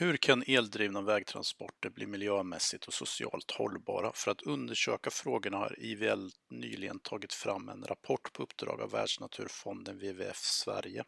Hur 0.00 0.16
kan 0.16 0.44
eldrivna 0.46 1.00
vägtransporter 1.00 1.90
bli 1.90 2.06
miljömässigt 2.06 2.86
och 2.86 2.94
socialt 2.94 3.50
hållbara? 3.50 4.12
För 4.14 4.30
att 4.30 4.42
undersöka 4.42 5.10
frågorna 5.10 5.56
har 5.56 5.80
IVL 5.80 6.30
nyligen 6.50 6.98
tagit 6.98 7.32
fram 7.32 7.68
en 7.68 7.84
rapport 7.84 8.32
på 8.32 8.42
uppdrag 8.42 8.80
av 8.80 8.90
Världsnaturfonden 8.90 9.98
WWF 9.98 10.36
Sverige. 10.36 11.04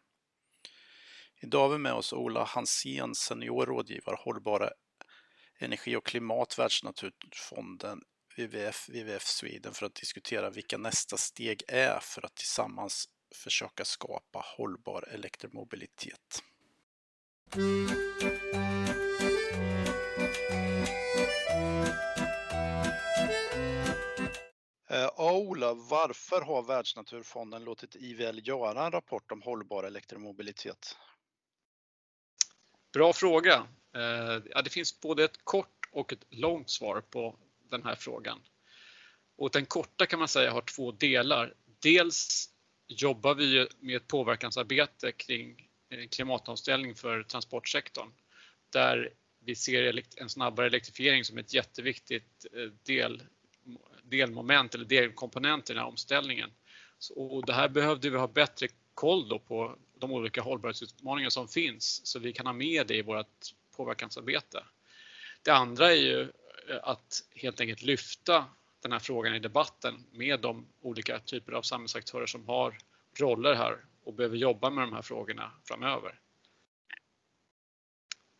Idag 1.40 1.60
har 1.60 1.68
vi 1.68 1.78
med 1.78 1.92
oss 1.92 2.12
Ola 2.12 2.44
Hansén, 2.44 3.14
senior 3.14 3.66
rådgivare 3.66 4.16
hållbara 4.18 4.70
energi 5.58 5.96
och 5.96 6.06
klimat 6.06 6.58
Världsnaturfonden 6.58 8.00
WWF, 8.36 8.88
WWF 8.88 9.26
Sweden 9.26 9.74
för 9.74 9.86
att 9.86 9.94
diskutera 9.94 10.50
vilka 10.50 10.78
nästa 10.78 11.16
steg 11.16 11.62
är 11.68 11.98
för 12.02 12.26
att 12.26 12.34
tillsammans 12.34 13.08
försöka 13.34 13.84
skapa 13.84 14.44
hållbar 14.56 15.08
elektromobilitet. 15.12 16.42
Ja, 24.94 25.36
Ola, 25.36 25.74
varför 25.74 26.40
har 26.40 26.62
Världsnaturfonden 26.62 27.64
låtit 27.64 27.96
IVL 27.96 28.48
göra 28.48 28.86
en 28.86 28.92
rapport 28.92 29.32
om 29.32 29.42
hållbar 29.42 29.84
elektromobilitet? 29.84 30.96
Bra 32.92 33.12
fråga. 33.12 33.66
Eh, 33.94 34.42
ja, 34.50 34.62
det 34.64 34.70
finns 34.70 35.00
både 35.00 35.24
ett 35.24 35.44
kort 35.44 35.88
och 35.92 36.12
ett 36.12 36.24
långt 36.30 36.70
svar 36.70 37.00
på 37.00 37.36
den 37.70 37.82
här 37.82 37.94
frågan. 37.94 38.40
Och 39.36 39.50
den 39.50 39.66
korta 39.66 40.06
kan 40.06 40.18
man 40.18 40.28
säga 40.28 40.50
har 40.50 40.62
två 40.62 40.92
delar. 40.92 41.54
Dels 41.82 42.50
jobbar 42.88 43.34
vi 43.34 43.68
med 43.80 43.96
ett 43.96 44.08
påverkansarbete 44.08 45.12
kring 45.12 45.68
eh, 45.90 46.08
klimatomställning 46.08 46.94
för 46.94 47.22
transportsektorn 47.22 48.12
där 48.70 49.12
vi 49.44 49.54
ser 49.54 50.02
en 50.16 50.28
snabbare 50.28 50.66
elektrifiering 50.66 51.24
som 51.24 51.38
ett 51.38 51.54
jätteviktigt 51.54 52.46
del, 52.82 53.22
delmoment 54.12 54.74
eller 54.74 54.84
delkomponenter 54.84 55.72
i 55.72 55.74
den 55.74 55.82
här 55.82 55.90
omställningen. 55.90 56.50
och 57.16 57.46
det 57.46 57.52
här 57.52 57.68
behövde 57.68 58.10
vi 58.10 58.18
ha 58.18 58.28
bättre 58.28 58.68
koll 58.94 59.38
på 59.38 59.76
de 59.94 60.12
olika 60.12 60.42
hållbarhetsutmaningar 60.42 61.30
som 61.30 61.48
finns 61.48 62.06
så 62.06 62.18
vi 62.18 62.32
kan 62.32 62.46
ha 62.46 62.52
med 62.52 62.86
det 62.86 62.96
i 62.96 63.02
vårt 63.02 63.54
påverkansarbete. 63.76 64.64
Det 65.42 65.50
andra 65.50 65.92
är 65.92 65.96
ju 65.96 66.20
eh, 66.68 66.78
att 66.82 67.24
helt 67.34 67.60
enkelt 67.60 67.82
lyfta 67.82 68.44
den 68.82 68.92
här 68.92 68.98
frågan 68.98 69.34
i 69.34 69.38
debatten 69.38 70.04
med 70.12 70.40
de 70.40 70.66
olika 70.80 71.18
typer 71.18 71.52
av 71.52 71.62
samhällsaktörer 71.62 72.26
som 72.26 72.48
har 72.48 72.78
roller 73.18 73.54
här 73.54 73.76
och 74.04 74.14
behöver 74.14 74.36
jobba 74.36 74.70
med 74.70 74.84
de 74.84 74.92
här 74.92 75.02
frågorna 75.02 75.52
framöver. 75.64 76.18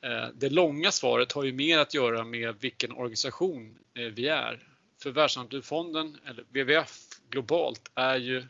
Eh, 0.05 0.29
det 0.34 0.51
långa 0.51 0.91
svaret 0.91 1.33
har 1.33 1.45
ju 1.45 1.53
mer 1.53 1.79
att 1.79 1.95
göra 1.95 2.25
med 2.25 2.61
vilken 2.61 2.92
organisation 2.92 3.79
eh, 3.95 4.05
vi 4.05 4.29
är. 4.29 4.72
För 5.03 5.11
Världsnaturfonden, 5.11 6.19
eller 6.27 6.42
WWF 6.42 7.08
globalt, 7.31 7.91
är 7.95 8.17
ju 8.17 8.47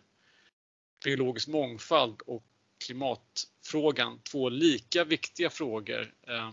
biologisk 1.05 1.49
mångfald 1.49 2.23
och 2.27 2.45
klimatfrågan 2.87 4.21
två 4.23 4.49
lika 4.49 5.05
viktiga 5.05 5.51
frågor 5.51 6.15
eh, 6.29 6.51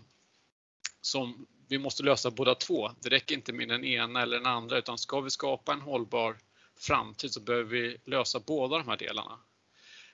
som 1.02 1.48
vi 1.68 1.78
måste 1.78 2.04
lösa 2.04 2.32
båda 2.32 2.56
två. 2.56 2.92
Det 3.02 3.10
räcker 3.10 3.36
inte 3.36 3.54
med 3.54 3.68
den 3.68 3.84
ena 3.84 4.22
eller 4.22 4.38
den 4.38 4.46
andra 4.46 4.78
utan 4.78 4.98
ska 4.98 5.22
vi 5.22 5.30
skapa 5.30 5.74
en 5.74 5.82
hållbar 5.82 6.38
framtid 6.78 7.34
så 7.34 7.42
behöver 7.42 7.70
vi 7.70 7.98
lösa 8.06 8.40
båda 8.40 8.78
de 8.78 8.88
här 8.88 8.98
delarna. 8.98 9.40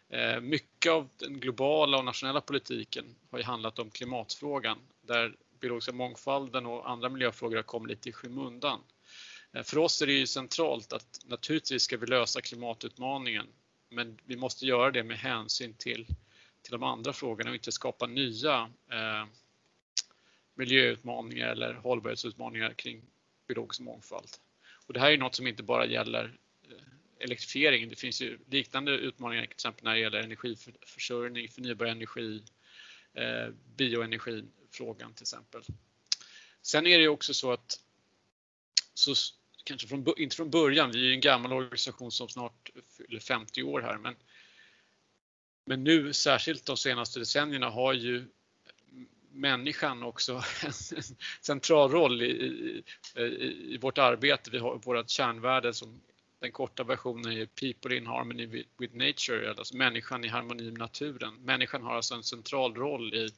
Eh, 0.09 0.41
mycket 0.41 0.91
av 0.91 1.09
den 1.17 1.39
globala 1.39 1.97
och 1.97 2.05
nationella 2.05 2.41
politiken 2.41 3.15
har 3.31 3.37
ju 3.37 3.43
handlat 3.43 3.79
om 3.79 3.89
klimatfrågan 3.89 4.77
där 5.01 5.35
biologiska 5.59 5.91
mångfalden 5.91 6.65
och 6.65 6.89
andra 6.89 7.09
miljöfrågor 7.09 7.55
har 7.55 7.63
kommit 7.63 7.89
lite 7.89 8.09
i 8.09 8.13
skymundan. 8.13 8.79
Eh, 9.55 9.63
för 9.63 9.77
oss 9.77 10.01
är 10.01 10.07
det 10.07 10.13
ju 10.13 10.27
centralt 10.27 10.93
att 10.93 11.19
naturligtvis 11.25 11.83
ska 11.83 11.97
vi 11.97 12.05
lösa 12.05 12.41
klimatutmaningen 12.41 13.47
men 13.89 14.17
vi 14.25 14.35
måste 14.35 14.65
göra 14.65 14.91
det 14.91 15.03
med 15.03 15.17
hänsyn 15.17 15.73
till, 15.73 16.05
till 16.61 16.71
de 16.71 16.83
andra 16.83 17.13
frågorna 17.13 17.49
och 17.49 17.55
inte 17.55 17.71
skapa 17.71 18.07
nya 18.07 18.71
eh, 18.91 19.25
miljöutmaningar 20.55 21.47
eller 21.47 21.73
hållbarhetsutmaningar 21.73 22.73
kring 22.73 23.01
biologisk 23.47 23.79
mångfald. 23.79 24.29
Och 24.87 24.93
det 24.93 24.99
här 24.99 25.11
är 25.11 25.17
något 25.17 25.35
som 25.35 25.47
inte 25.47 25.63
bara 25.63 25.85
gäller 25.85 26.37
eh, 26.63 26.83
elektrifieringen. 27.19 27.89
Det 27.89 27.95
finns 27.95 28.21
ju 28.21 28.39
liknande 28.49 28.91
utmaningar 28.91 29.43
till 29.43 29.51
exempel 29.51 29.83
när 29.83 29.93
det 29.93 29.99
gäller 29.99 30.19
energiförsörjning, 30.19 31.49
förnybar 31.49 31.85
energi, 31.85 32.43
eh, 33.13 33.47
bioenergifrågan 33.75 35.13
till 35.13 35.23
exempel. 35.23 35.61
Sen 36.61 36.87
är 36.87 36.99
det 36.99 37.07
också 37.07 37.33
så 37.33 37.51
att, 37.51 37.79
så, 38.93 39.15
kanske 39.65 39.87
från, 39.87 40.05
inte 40.17 40.35
från 40.35 40.49
början, 40.49 40.91
vi 40.91 40.99
är 40.99 41.03
ju 41.03 41.13
en 41.13 41.21
gammal 41.21 41.53
organisation 41.53 42.11
som 42.11 42.29
snart 42.29 42.69
fyller 42.97 43.19
50 43.19 43.63
år 43.63 43.81
här, 43.81 43.97
men, 43.97 44.15
men 45.65 45.83
nu 45.83 46.13
särskilt 46.13 46.65
de 46.65 46.77
senaste 46.77 47.19
decennierna 47.19 47.69
har 47.69 47.93
ju 47.93 48.25
människan 49.35 50.03
också 50.03 50.33
en 50.65 50.73
central 51.41 51.91
roll 51.91 52.21
i, 52.21 52.25
i, 52.25 53.23
i, 53.73 53.77
vårt 53.81 53.97
arbete. 53.97 54.51
Vi 54.51 54.57
har 54.57 54.77
vårt 54.77 55.09
kärnvärde 55.09 55.73
som 55.73 56.01
den 56.39 56.51
korta 56.51 56.83
versionen 56.83 57.31
är 57.31 57.45
People 57.45 57.97
in 57.97 58.07
harmony 58.07 58.45
with 58.77 58.95
nature, 58.95 59.49
alltså 59.49 59.77
människan 59.77 60.25
i 60.25 60.27
harmoni 60.27 60.63
med 60.63 60.77
naturen. 60.77 61.35
Människan 61.35 61.83
har 61.83 61.95
alltså 61.95 62.15
en 62.15 62.23
central 62.23 62.75
roll 62.75 63.13
i, 63.13 63.29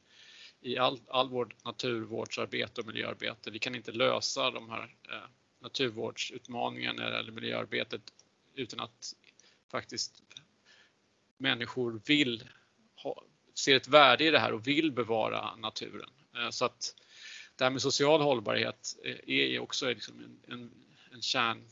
i 0.60 0.78
all, 0.78 1.00
all 1.08 1.28
vårt 1.28 1.64
naturvårdsarbete 1.64 2.80
och 2.80 2.86
miljöarbete. 2.86 3.50
Vi 3.50 3.58
kan 3.58 3.74
inte 3.74 3.92
lösa 3.92 4.50
de 4.50 4.70
här 4.70 4.94
eh, 5.10 5.28
naturvårdsutmaningen 5.60 6.98
eller 6.98 7.32
miljöarbetet 7.32 8.02
utan 8.54 8.80
att 8.80 9.14
faktiskt 9.70 10.22
människor 11.36 12.00
vill 12.06 12.48
ha, 12.94 13.24
ser 13.54 13.76
ett 13.76 13.88
värde 13.88 14.24
i 14.24 14.30
det 14.30 14.38
här 14.38 14.52
och 14.52 14.66
vill 14.66 14.92
bevara 14.92 15.56
naturen. 15.56 16.10
Eh, 16.36 16.50
så 16.50 16.64
att 16.64 16.94
det 17.56 17.64
här 17.64 17.70
med 17.70 17.82
social 17.82 18.20
hållbarhet 18.20 18.96
eh, 19.04 19.16
är 19.26 19.58
också 19.58 19.88
liksom 19.88 20.18
en, 20.18 20.52
en, 20.52 20.70
en 21.12 21.22
kärn 21.22 21.68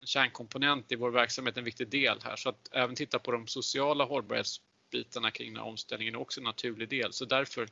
en 0.00 0.06
kärnkomponent 0.06 0.92
i 0.92 0.96
vår 0.96 1.10
verksamhet, 1.10 1.56
en 1.56 1.64
viktig 1.64 1.88
del 1.88 2.18
här. 2.22 2.36
Så 2.36 2.48
att 2.48 2.68
även 2.72 2.94
titta 2.94 3.18
på 3.18 3.32
de 3.32 3.46
sociala 3.46 4.04
hållbarhetsbitarna 4.04 5.30
kring 5.30 5.52
den 5.52 5.62
här 5.62 5.68
omställningen 5.68 6.14
är 6.14 6.20
också 6.20 6.40
en 6.40 6.44
naturlig 6.44 6.88
del. 6.88 7.12
Så 7.12 7.24
därför 7.24 7.68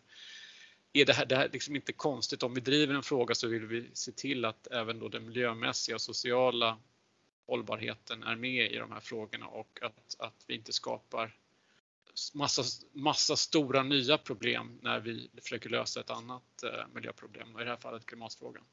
är 0.93 1.04
det 1.04 1.12
här, 1.12 1.26
det 1.26 1.37
här 1.37 1.50
liksom 1.53 1.76
inte 1.76 1.93
konstigt. 1.93 2.43
Om 2.43 2.54
vi 2.54 2.60
driver 2.60 2.94
en 2.94 3.03
fråga 3.03 3.34
så 3.34 3.49
vill 3.49 3.66
vi 3.66 3.91
se 3.93 4.12
till 4.12 4.44
att 4.44 4.66
även 4.66 4.99
då 4.99 5.09
den 5.09 5.26
miljömässiga 5.26 5.94
och 5.94 6.00
sociala 6.00 6.78
hållbarheten 7.47 8.22
är 8.22 8.37
med 8.37 8.72
i 8.72 8.76
de 8.76 8.93
här 8.93 9.00
frågorna 9.00 9.47
och 9.47 9.78
att, 9.82 10.16
att 10.19 10.44
vi 10.47 10.54
inte 10.54 10.72
skapar 10.72 11.34
massa, 12.34 12.62
massa 12.93 13.37
stora 13.37 13.82
nya 13.82 14.19
problem 14.19 14.78
när 14.82 15.00
vi 15.00 15.31
försöker 15.43 15.71
lösa 15.71 16.00
ett 16.00 16.10
annat 16.10 16.62
eh, 16.62 16.94
miljöproblem, 16.94 17.60
i 17.60 17.65
det 17.65 17.71
här 17.71 17.77
fallet 17.77 18.06
klimatfrågan. 18.06 18.65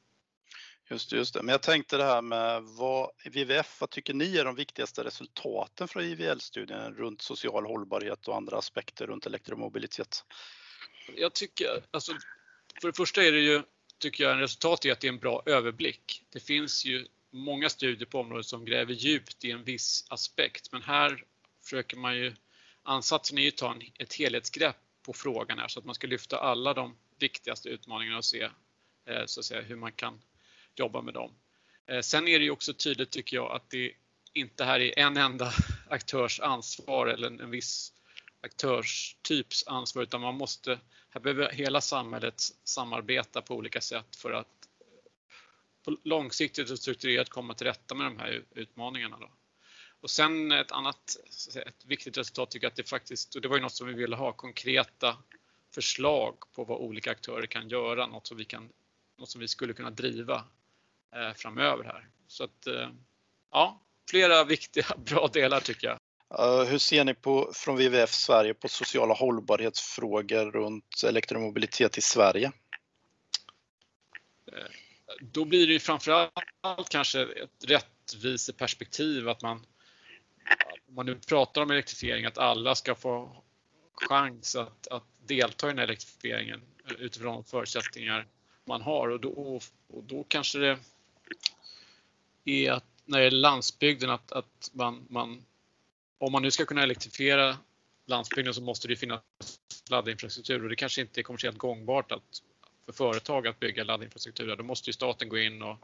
Just 0.90 1.10
det, 1.10 1.16
just 1.16 1.34
det. 1.34 1.44
Men 1.44 1.52
jag 1.52 1.62
tänkte 1.62 1.98
det 1.98 2.04
här 2.04 2.22
med 2.22 2.64
vad, 2.64 3.10
WWF, 3.26 3.82
vad 3.82 3.90
tycker 3.90 4.14
ni 4.14 4.38
är 4.38 4.46
de 4.46 4.56
viktigaste 4.56 5.04
resultaten 5.04 5.88
från 5.88 6.04
IVL-studien 6.04 6.94
runt 6.94 7.22
social 7.22 7.66
hållbarhet 7.66 8.28
och 8.28 8.36
andra 8.36 8.58
aspekter 8.58 9.08
runt 9.08 9.26
elektromobilitet? 9.26 10.24
Jag 11.16 11.34
tycker, 11.34 11.84
alltså, 11.92 12.14
för 12.82 12.88
det 12.88 12.98
första 12.98 13.24
är 13.24 13.32
det 13.32 13.40
ju, 13.40 13.64
tycker 14.00 14.24
jag, 14.24 14.34
en 14.34 14.40
resultat 14.40 14.86
i 14.86 14.92
att 14.92 15.00
det 15.00 15.08
är 15.08 15.14
en 15.14 15.20
bra 15.20 15.44
överblick. 15.46 16.24
Det 16.30 16.40
finns 16.40 16.86
ju 16.86 17.08
många 17.32 17.70
studier 17.70 18.06
på 18.06 18.20
området 18.20 18.46
som 18.46 18.66
gräver 18.66 18.94
djupt 18.94 19.46
i 19.46 19.52
en 19.52 19.64
viss 19.64 20.06
aspekt, 20.10 20.72
men 20.72 20.82
här 20.82 21.24
försöker 21.64 21.98
man 21.98 22.18
ju, 22.18 22.36
ansatsen 22.84 23.38
är 23.38 23.42
ju 23.42 23.48
att 23.48 23.58
ta 23.58 23.72
en, 23.72 23.82
ett 24.00 24.14
helhetsgrepp 24.14 24.76
på 25.06 25.14
frågan 25.14 25.60
här 25.60 25.68
så 25.68 25.80
att 25.80 25.86
man 25.86 25.96
ska 25.96 26.08
lyfta 26.08 26.38
alla 26.38 26.74
de 26.74 26.98
viktigaste 27.20 27.70
utmaningarna 27.70 28.18
och 28.18 28.26
se 28.26 28.50
eh, 29.06 29.26
så 29.26 29.40
att 29.40 29.46
säga, 29.46 29.62
hur 29.62 29.76
man 29.76 29.92
kan 29.92 30.22
jobba 30.76 31.02
med 31.02 31.14
dem. 31.14 31.32
Eh, 31.88 32.02
sen 32.02 32.28
är 32.28 32.40
det 32.40 32.46
ju 32.46 32.52
också 32.52 32.74
tydligt 32.74 33.12
tycker 33.12 33.38
jag 33.38 33.52
att 33.52 33.70
det 33.70 33.92
inte 34.34 34.64
här 34.64 34.80
är 34.80 35.00
en 35.00 35.18
enda 35.18 35.54
aktörs 35.90 36.40
ansvar 36.40 37.08
eller 37.08 37.28
en 37.28 37.52
viss 37.52 37.94
aktörstyps 38.46 39.68
ansvar 39.68 40.04
utan 40.04 40.22
man 40.22 40.36
måste, 40.36 40.80
här 41.10 41.22
behöver 41.22 41.52
hela 41.52 41.82
samhället 41.82 42.42
samarbeta 42.64 43.42
på 43.42 43.56
olika 43.56 43.82
sätt 43.82 44.16
för 44.16 44.32
att 44.32 44.48
på 45.86 45.98
långsiktigt 46.04 46.70
och 46.70 46.80
strukturerat 46.80 47.30
komma 47.30 47.54
till 47.54 47.68
rätta 47.68 47.96
med 47.96 48.08
de 48.08 48.18
här 48.18 48.44
utmaningarna. 48.52 49.18
Då. 49.20 49.32
Och 50.02 50.10
sen 50.10 50.52
ett 50.52 50.72
annat 50.72 51.18
ett 51.56 51.86
viktigt 51.86 52.18
resultat 52.18 52.52
tycker 52.52 52.66
jag 52.66 52.72
att 52.72 52.76
det 52.76 52.90
faktiskt, 52.90 53.36
och 53.36 53.42
det 53.42 53.48
var 53.48 53.56
ju 53.56 53.62
något 53.62 53.76
som 53.76 53.88
vi 53.88 53.94
ville 53.94 54.16
ha, 54.16 54.34
konkreta 54.34 55.18
förslag 55.74 56.36
på 56.54 56.64
vad 56.64 56.78
olika 56.78 57.12
aktörer 57.12 57.46
kan 57.46 57.70
göra, 57.70 58.08
något 58.08 58.28
som 58.28 58.38
vi, 58.38 58.46
kan, 58.46 58.70
något 59.18 59.30
som 59.30 59.42
vi 59.42 59.48
skulle 59.48 59.74
kunna 59.74 59.90
driva 59.90 60.46
Eh, 61.16 61.34
framöver 61.34 61.84
här. 61.84 62.08
Så 62.28 62.44
att 62.44 62.68
eh, 62.68 62.90
ja, 63.52 63.82
flera 64.10 64.44
viktiga 64.56 64.86
bra 64.98 65.30
delar 65.34 65.60
tycker 65.60 65.88
jag 65.88 65.98
hur 66.68 66.78
ser 66.78 67.04
ni 67.04 67.14
på, 67.14 67.52
från 67.54 67.76
WWF 67.76 68.14
Sverige 68.14 68.54
på 68.54 68.68
sociala 68.68 69.14
hållbarhetsfrågor 69.14 70.52
runt 70.52 71.04
elektromobilitet 71.08 71.98
i 71.98 72.02
Sverige? 72.02 72.52
Eh, 74.52 74.64
då 75.22 75.46
blir 75.46 75.68
det 75.68 75.74
ju 75.74 75.80
framförallt 75.80 76.90
kanske 76.90 77.22
ett 77.22 77.70
rättviseperspektiv 77.70 79.30
att 79.30 79.42
man, 79.42 79.66
om 80.88 80.96
man 80.96 81.06
nu 81.06 81.16
pratar 81.16 81.62
om 81.62 81.72
elektrifiering, 81.72 82.26
att 82.26 82.38
alla 82.38 82.76
ska 82.76 82.96
få 82.96 83.44
chans 83.94 84.56
att, 84.56 84.88
att 84.88 85.04
delta 85.26 85.68
i 85.68 85.70
den 85.70 85.78
här 85.78 85.86
elektrifieringen 85.86 86.62
utifrån 87.00 87.34
de 87.34 87.44
förutsättningar 87.44 88.28
man 88.66 88.82
har 88.82 89.10
och 89.10 89.20
då, 89.20 89.60
och 89.88 90.04
då 90.04 90.24
kanske 90.24 90.60
det 90.60 90.78
är 92.46 92.72
att 92.72 92.86
när 93.06 93.18
det 93.18 93.24
gäller 93.24 93.38
landsbygden 93.38 94.10
att, 94.10 94.32
att 94.32 94.72
man, 94.74 95.08
man, 95.10 95.46
om 96.18 96.32
man 96.32 96.42
nu 96.42 96.52
ska 96.52 96.66
kunna 96.66 96.84
elektrifiera 96.84 97.58
landsbygden 98.06 98.54
så 98.54 98.62
måste 98.62 98.88
det 98.88 98.96
finnas 98.96 99.22
laddinfrastruktur 99.90 100.64
och 100.64 100.70
det 100.70 100.76
kanske 100.76 101.02
inte 101.02 101.22
är 101.22 101.24
kommersiellt 101.24 101.58
gångbart 101.58 102.12
att, 102.12 102.42
för 102.86 102.94
företag 102.94 103.48
att 103.48 103.60
bygga 103.60 103.84
laddinfrastruktur. 103.84 104.56
Då 104.56 104.64
måste 104.64 104.90
ju 104.90 104.94
staten 104.94 105.30
gå 105.30 105.38
in 105.38 105.62
och 105.62 105.80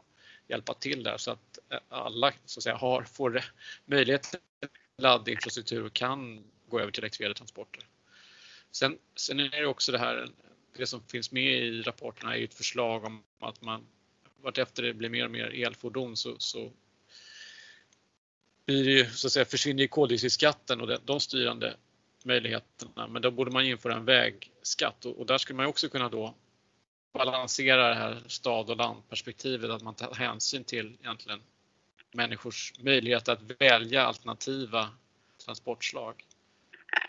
hjälpa 0.48 0.74
till 0.74 1.02
där 1.02 1.16
så 1.16 1.30
att 1.30 1.58
eh, 1.68 1.78
alla 1.88 2.32
så 2.44 2.58
att 2.58 2.62
säga, 2.62 2.76
har, 2.76 3.02
får 3.02 3.44
möjlighet 3.84 4.22
till 4.22 4.68
laddinfrastruktur 4.98 5.84
och 5.84 5.92
kan 5.92 6.44
gå 6.68 6.80
över 6.80 6.92
till 6.92 7.02
elektrifierade 7.02 7.34
transporter. 7.34 7.86
Sen, 8.70 8.98
sen 9.16 9.40
är 9.40 9.60
det 9.60 9.66
också 9.66 9.92
det 9.92 9.98
här, 9.98 10.28
det 10.76 10.86
som 10.86 11.02
finns 11.02 11.32
med 11.32 11.52
i 11.52 11.82
rapporterna 11.82 12.36
är 12.36 12.44
ett 12.44 12.54
förslag 12.54 13.04
om 13.04 13.22
att 13.40 13.62
man 13.62 13.86
vartefter 14.42 14.82
det 14.82 14.94
blir 14.94 15.08
mer 15.08 15.24
och 15.24 15.30
mer 15.30 15.66
elfordon 15.66 16.16
så, 16.16 16.38
så 16.38 16.72
blir 18.66 18.84
det 18.84 18.90
ju, 18.90 19.06
så 19.06 19.26
att 19.26 19.32
säga, 19.32 19.44
försvinner 19.44 19.82
ju 19.82 19.88
koldioxidskatten 19.88 20.80
och 20.80 21.00
de, 21.04 21.20
styrande 21.20 21.76
möjligheterna. 22.24 23.06
Men 23.06 23.22
då 23.22 23.30
borde 23.30 23.50
man 23.50 23.64
införa 23.64 23.94
en 23.94 24.04
vägskatt 24.04 25.04
och, 25.04 25.18
och 25.18 25.26
där 25.26 25.38
skulle 25.38 25.56
man 25.56 25.66
också 25.66 25.88
kunna 25.88 26.08
då 26.08 26.34
balansera 27.14 27.88
det 27.88 27.94
här 27.94 28.22
stad 28.26 28.70
och 28.70 28.76
landperspektivet, 28.76 29.70
att 29.70 29.82
man 29.82 29.94
tar 29.94 30.14
hänsyn 30.14 30.64
till 30.64 30.96
egentligen 31.00 31.40
människors 32.12 32.72
möjlighet 32.78 33.28
att 33.28 33.40
välja 33.58 34.06
alternativa 34.06 34.90
transportslag. 35.44 36.24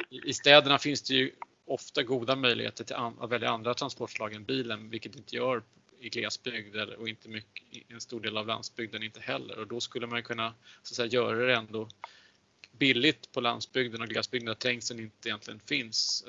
I 0.10 0.34
städerna 0.34 0.78
finns 0.78 1.02
det 1.02 1.14
ju 1.14 1.32
ofta 1.66 2.04
goda 2.04 2.36
möjligheter 2.36 2.84
till 2.84 2.96
att 2.96 3.30
välja 3.30 3.50
andra 3.50 3.74
transportslag 3.74 4.34
än 4.34 4.44
bilen, 4.44 4.90
vilket 4.90 5.16
inte 5.16 5.36
gör 5.36 5.64
i 6.04 6.10
glesbygd 6.10 6.76
och 6.76 7.10
inte 7.10 7.30
mycket, 7.30 7.64
i 7.72 7.84
en 7.90 8.02
stor 8.02 8.22
del 8.22 8.38
av 8.38 8.48
landsbygden 8.48 9.04
inte 9.04 9.20
heller. 9.20 9.60
Och 9.60 9.68
då 9.68 9.82
skulle 9.82 10.08
man 10.08 10.24
kunna 10.24 10.54
så 10.84 10.94
att 10.94 10.96
säga, 10.96 11.08
göra 11.08 11.46
det 11.46 11.56
ändå 11.56 11.90
billigt 12.72 13.32
på 13.32 13.42
landsbygden 13.42 14.02
och 14.02 14.08
glesbygden 14.08 14.46
där 14.46 14.54
trängseln 14.54 15.00
inte 15.00 15.30
egentligen 15.30 15.60
finns. 15.60 16.26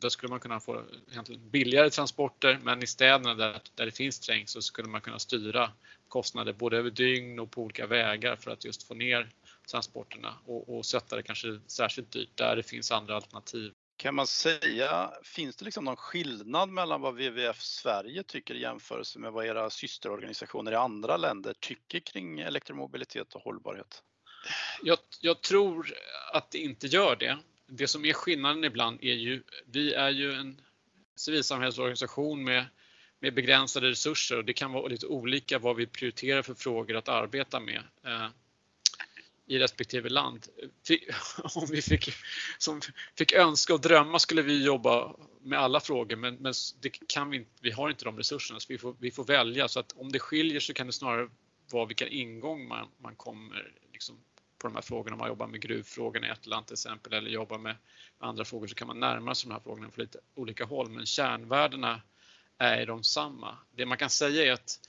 Där 0.00 0.08
skulle 0.08 0.30
man 0.30 0.40
kunna 0.40 0.60
få 0.60 0.84
egentligen 1.10 1.50
billigare 1.50 1.90
transporter 1.90 2.60
men 2.62 2.82
i 2.82 2.86
städerna 2.86 3.34
där, 3.34 3.60
där 3.74 3.86
det 3.86 3.92
finns 3.92 4.20
trängsel 4.20 4.62
så 4.62 4.66
skulle 4.66 4.88
man 4.88 5.00
kunna 5.00 5.18
styra 5.18 5.72
kostnader 6.08 6.52
både 6.52 6.76
över 6.76 6.90
dygn 6.90 7.38
och 7.38 7.50
på 7.50 7.62
olika 7.62 7.86
vägar 7.86 8.36
för 8.36 8.50
att 8.50 8.64
just 8.64 8.82
få 8.82 8.94
ner 8.94 9.30
transporterna 9.70 10.34
och, 10.46 10.76
och 10.76 10.86
sätta 10.86 11.16
det 11.16 11.22
kanske 11.22 11.60
särskilt 11.66 12.10
dyrt 12.10 12.36
där 12.36 12.56
det 12.56 12.62
finns 12.62 12.92
andra 12.92 13.16
alternativ. 13.16 13.72
Kan 14.02 14.14
man 14.14 14.26
säga, 14.26 15.10
finns 15.22 15.56
det 15.56 15.64
liksom 15.64 15.84
någon 15.84 15.96
skillnad 15.96 16.68
mellan 16.68 17.00
vad 17.00 17.14
WWF 17.14 17.60
Sverige 17.62 18.22
tycker 18.22 18.54
i 18.54 18.60
jämförelse 18.60 19.18
med 19.18 19.32
vad 19.32 19.46
era 19.46 19.70
systerorganisationer 19.70 20.72
i 20.72 20.74
andra 20.74 21.16
länder 21.16 21.54
tycker 21.60 22.00
kring 22.00 22.40
elektromobilitet 22.40 23.34
och 23.34 23.42
hållbarhet? 23.42 24.02
Jag, 24.82 24.98
jag, 25.20 25.40
tror 25.40 25.94
att 26.32 26.50
det 26.50 26.58
inte 26.58 26.86
gör 26.86 27.16
det. 27.16 27.38
Det 27.66 27.88
som 27.88 28.04
är 28.04 28.12
skillnaden 28.12 28.64
ibland 28.64 28.98
är 29.02 29.14
ju, 29.14 29.42
vi 29.66 29.94
är 29.94 30.10
ju 30.10 30.32
en 30.32 30.60
civilsamhällsorganisation 31.16 32.44
med, 32.44 32.64
med 33.18 33.34
begränsade 33.34 33.88
resurser 33.88 34.38
och 34.38 34.44
det 34.44 34.52
kan 34.52 34.72
vara 34.72 34.86
lite 34.86 35.06
olika 35.06 35.58
vad 35.58 35.76
vi 35.76 35.86
prioriterar 35.86 36.42
för 36.42 36.54
frågor 36.54 36.96
att 36.96 37.08
arbeta 37.08 37.60
med. 37.60 37.82
Eh, 38.04 38.28
i 39.46 39.58
respektive 39.58 40.08
land. 40.08 40.46
Om 41.54 41.66
vi 41.70 41.82
fick, 41.82 42.12
som 42.58 42.80
fick 43.18 43.32
önska 43.32 43.74
och 43.74 43.80
drömma 43.80 44.18
skulle 44.18 44.42
vi 44.42 44.64
jobba 44.64 45.16
med 45.40 45.58
alla 45.58 45.80
frågor 45.80 46.16
men, 46.16 46.34
men 46.34 46.52
det 46.80 46.90
kan 47.08 47.30
vi, 47.30 47.46
vi 47.60 47.70
har 47.70 47.90
inte 47.90 48.04
de 48.04 48.18
resurserna 48.18 48.60
så 48.60 48.66
vi 48.68 48.78
får, 48.78 48.96
vi 48.98 49.10
får 49.10 49.24
välja 49.24 49.68
så 49.68 49.80
att 49.80 49.92
om 49.92 50.12
det 50.12 50.18
skiljer 50.18 50.60
så 50.60 50.74
kan 50.74 50.86
det 50.86 50.92
snarare 50.92 51.28
vara 51.70 51.86
vilken 51.86 52.08
ingång 52.08 52.68
man, 52.68 52.88
man 52.98 53.16
kommer 53.16 53.72
liksom, 53.92 54.16
på 54.58 54.66
de 54.66 54.74
här 54.74 54.82
frågorna. 54.82 55.14
Om 55.14 55.18
man 55.18 55.28
jobbar 55.28 55.46
med 55.46 55.60
gruvfrågorna 55.60 56.26
i 56.26 56.30
ett 56.30 56.46
land 56.46 56.66
till 56.66 56.74
exempel 56.74 57.12
eller 57.12 57.30
jobbar 57.30 57.58
med 57.58 57.76
andra 58.18 58.44
frågor 58.44 58.66
så 58.66 58.74
kan 58.74 58.86
man 58.86 59.00
närma 59.00 59.34
sig 59.34 59.48
de 59.48 59.54
här 59.54 59.60
frågorna 59.60 59.90
från 59.90 60.02
lite 60.02 60.18
olika 60.34 60.64
håll 60.64 60.90
men 60.90 61.06
kärnvärdena 61.06 62.02
är 62.58 62.86
de 62.86 63.02
samma. 63.02 63.58
Det 63.76 63.86
man 63.86 63.98
kan 63.98 64.10
säga 64.10 64.44
är 64.44 64.52
att 64.52 64.80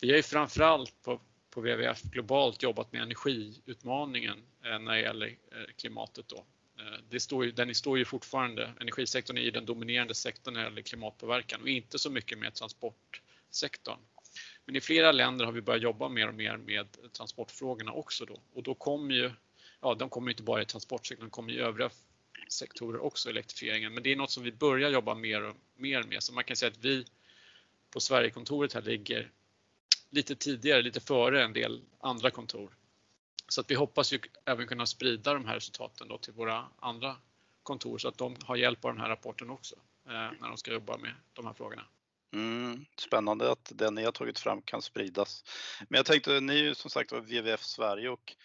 vi 0.00 0.10
har 0.10 0.16
ju 0.16 0.22
framförallt 0.22 1.02
på 1.02 1.20
på 1.58 1.62
WWF 1.62 2.02
globalt 2.02 2.62
jobbat 2.62 2.92
med 2.92 3.02
energiutmaningen 3.02 4.38
eh, 4.64 4.78
när 4.78 4.92
det 4.92 5.00
gäller 5.00 5.26
eh, 5.26 5.74
klimatet. 5.76 6.28
Då. 6.28 6.36
Eh, 6.78 6.98
det 7.10 7.20
står 7.20 7.44
ju, 7.44 7.52
den 7.52 7.74
står 7.74 7.98
ju 7.98 8.04
fortfarande, 8.04 8.72
energisektorn 8.80 9.38
är 9.38 9.42
ju 9.42 9.50
den 9.50 9.66
dominerande 9.66 10.14
sektorn 10.14 10.54
när 10.54 10.60
det 10.60 10.66
gäller 10.66 10.82
klimatpåverkan 10.82 11.60
och 11.60 11.68
inte 11.68 11.98
så 11.98 12.10
mycket 12.10 12.38
med 12.38 12.54
transportsektorn. 12.54 13.98
Men 14.64 14.76
i 14.76 14.80
flera 14.80 15.12
länder 15.12 15.44
har 15.44 15.52
vi 15.52 15.60
börjat 15.60 15.82
jobba 15.82 16.08
mer 16.08 16.28
och 16.28 16.34
mer 16.34 16.56
med 16.56 16.86
transportfrågorna 17.12 17.92
också 17.92 18.24
då 18.24 18.40
och 18.54 18.62
då 18.62 18.74
kommer 18.74 19.14
ju, 19.14 19.30
ja 19.80 19.94
de 19.94 20.08
kommer 20.08 20.30
inte 20.30 20.42
bara 20.42 20.62
i 20.62 20.64
transportsektorn, 20.64 21.26
de 21.26 21.30
kommer 21.30 21.52
i 21.52 21.58
övriga 21.58 21.90
sektorer 22.48 23.00
också, 23.00 23.30
elektrifieringen. 23.30 23.94
Men 23.94 24.02
det 24.02 24.12
är 24.12 24.16
något 24.16 24.30
som 24.30 24.42
vi 24.42 24.52
börjar 24.52 24.90
jobba 24.90 25.14
mer 25.14 25.42
och 25.42 25.56
mer 25.76 26.02
med. 26.02 26.22
Så 26.22 26.32
man 26.32 26.44
kan 26.44 26.56
säga 26.56 26.70
att 26.70 26.84
vi 26.84 27.04
på 27.90 28.00
Sverigekontoret 28.00 28.72
här 28.72 28.82
ligger 28.82 29.30
lite 30.10 30.34
tidigare, 30.36 30.82
lite 30.82 31.00
före 31.00 31.44
en 31.44 31.52
del 31.52 31.82
andra 32.00 32.30
kontor. 32.30 32.76
Så 33.48 33.60
att 33.60 33.70
vi 33.70 33.74
hoppas 33.74 34.12
ju 34.12 34.20
även 34.44 34.66
kunna 34.66 34.86
sprida 34.86 35.34
de 35.34 35.44
här 35.44 35.54
resultaten 35.54 36.08
då 36.08 36.18
till 36.18 36.32
våra 36.32 36.66
andra 36.78 37.16
kontor 37.62 37.98
så 37.98 38.08
att 38.08 38.18
de 38.18 38.36
har 38.44 38.56
hjälp 38.56 38.84
av 38.84 38.92
den 38.92 39.00
här 39.00 39.08
rapporten 39.08 39.50
också 39.50 39.74
eh, 40.06 40.12
när 40.12 40.48
de 40.48 40.56
ska 40.56 40.72
jobba 40.72 40.96
med 40.96 41.14
de 41.32 41.46
här 41.46 41.52
frågorna. 41.52 41.84
Mm, 42.32 42.84
spännande 42.96 43.52
att 43.52 43.72
det 43.74 43.90
ni 43.90 44.04
har 44.04 44.12
tagit 44.12 44.38
fram 44.38 44.62
kan 44.62 44.82
spridas. 44.82 45.44
Men 45.88 45.96
jag 45.98 46.06
tänkte, 46.06 46.40
ni 46.40 46.52
är 46.52 46.62
ju 46.62 46.74
som 46.74 46.90
sagt 46.90 47.12
WWF 47.12 47.62
Sverige 47.62 48.08
och 48.08 48.36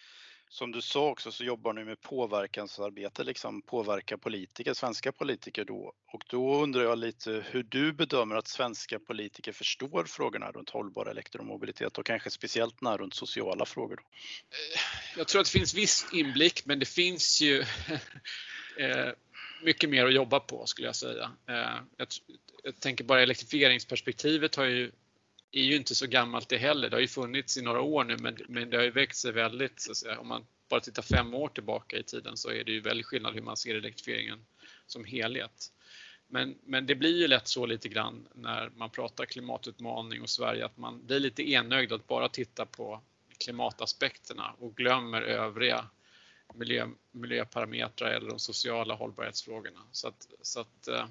som 0.54 0.72
du 0.72 0.82
sa 0.82 1.08
också 1.08 1.32
så 1.32 1.44
jobbar 1.44 1.72
ni 1.72 1.84
med 1.84 2.00
påverkansarbete, 2.00 3.24
liksom 3.24 3.62
påverka 3.62 4.18
politiker, 4.18 4.74
svenska 4.74 5.12
politiker 5.12 5.64
då. 5.64 5.92
Och 6.12 6.24
då 6.26 6.62
undrar 6.62 6.82
jag 6.82 6.98
lite 6.98 7.44
hur 7.50 7.62
du 7.62 7.92
bedömer 7.92 8.36
att 8.36 8.48
svenska 8.48 8.98
politiker 8.98 9.52
förstår 9.52 10.04
frågorna 10.04 10.50
runt 10.50 10.70
hållbar 10.70 11.06
elektromobilitet 11.06 11.98
och 11.98 12.06
kanske 12.06 12.30
speciellt 12.30 12.80
när 12.80 12.98
runt 12.98 13.14
sociala 13.14 13.66
frågor. 13.66 13.96
Då. 13.96 14.02
Eh, 14.02 14.80
jag 15.18 15.28
tror 15.28 15.40
att 15.40 15.46
det 15.46 15.58
finns 15.58 15.74
viss 15.74 16.06
inblick 16.12 16.66
men 16.66 16.78
det 16.78 16.88
finns 16.88 17.42
ju 17.42 17.60
eh, 18.78 19.10
mycket 19.62 19.90
mer 19.90 20.06
att 20.06 20.14
jobba 20.14 20.40
på 20.40 20.66
skulle 20.66 20.88
jag 20.88 20.96
säga. 20.96 21.30
Eh, 21.48 22.06
jag 22.62 22.80
tänker 22.80 23.04
bara 23.04 23.22
elektrifieringsperspektivet 23.22 24.54
har 24.54 24.64
ju 24.64 24.92
är 25.60 25.64
ju 25.64 25.76
inte 25.76 25.94
så 25.94 26.06
gammalt 26.06 26.48
det 26.48 26.58
heller. 26.58 26.90
Det 26.90 26.96
har 26.96 27.00
ju 27.00 27.08
funnits 27.08 27.56
i 27.56 27.62
några 27.62 27.80
år 27.80 28.04
nu 28.04 28.16
men, 28.16 28.36
men 28.48 28.70
det 28.70 28.76
har 28.76 28.84
ju 28.84 28.90
växt 28.90 29.20
sig 29.20 29.32
väldigt, 29.32 29.80
så 29.80 29.90
att 29.90 29.96
säga. 29.96 30.18
om 30.18 30.28
man 30.28 30.46
bara 30.68 30.80
tittar 30.80 31.02
fem 31.02 31.34
år 31.34 31.48
tillbaka 31.48 31.96
i 31.98 32.02
tiden 32.02 32.36
så 32.36 32.50
är 32.50 32.64
det 32.64 32.72
ju 32.72 32.80
väldigt 32.80 33.06
skillnad 33.06 33.34
hur 33.34 33.42
man 33.42 33.56
ser 33.56 33.74
elektrifieringen 33.74 34.46
som 34.86 35.04
helhet. 35.04 35.72
Men, 36.28 36.58
men 36.64 36.86
det 36.86 36.94
blir 36.94 37.20
ju 37.20 37.28
lätt 37.28 37.48
så 37.48 37.66
lite 37.66 37.88
grann 37.88 38.28
när 38.34 38.70
man 38.76 38.90
pratar 38.90 39.24
klimatutmaning 39.24 40.22
och 40.22 40.30
Sverige 40.30 40.64
att 40.64 40.76
man 40.76 41.06
blir 41.06 41.20
lite 41.20 41.50
enögd 41.50 41.92
att 41.92 42.06
bara 42.06 42.28
titta 42.28 42.66
på 42.66 43.00
klimataspekterna 43.44 44.54
och 44.58 44.76
glömmer 44.76 45.22
övriga 45.22 45.88
miljö, 46.54 46.88
miljöparametrar 47.12 48.10
eller 48.10 48.28
de 48.28 48.38
sociala 48.38 48.94
hållbarhetsfrågorna. 48.94 49.80
Så 49.92 50.08
att, 50.08 50.28
så 50.42 50.60
att 50.60 50.88
eh, 50.88 51.06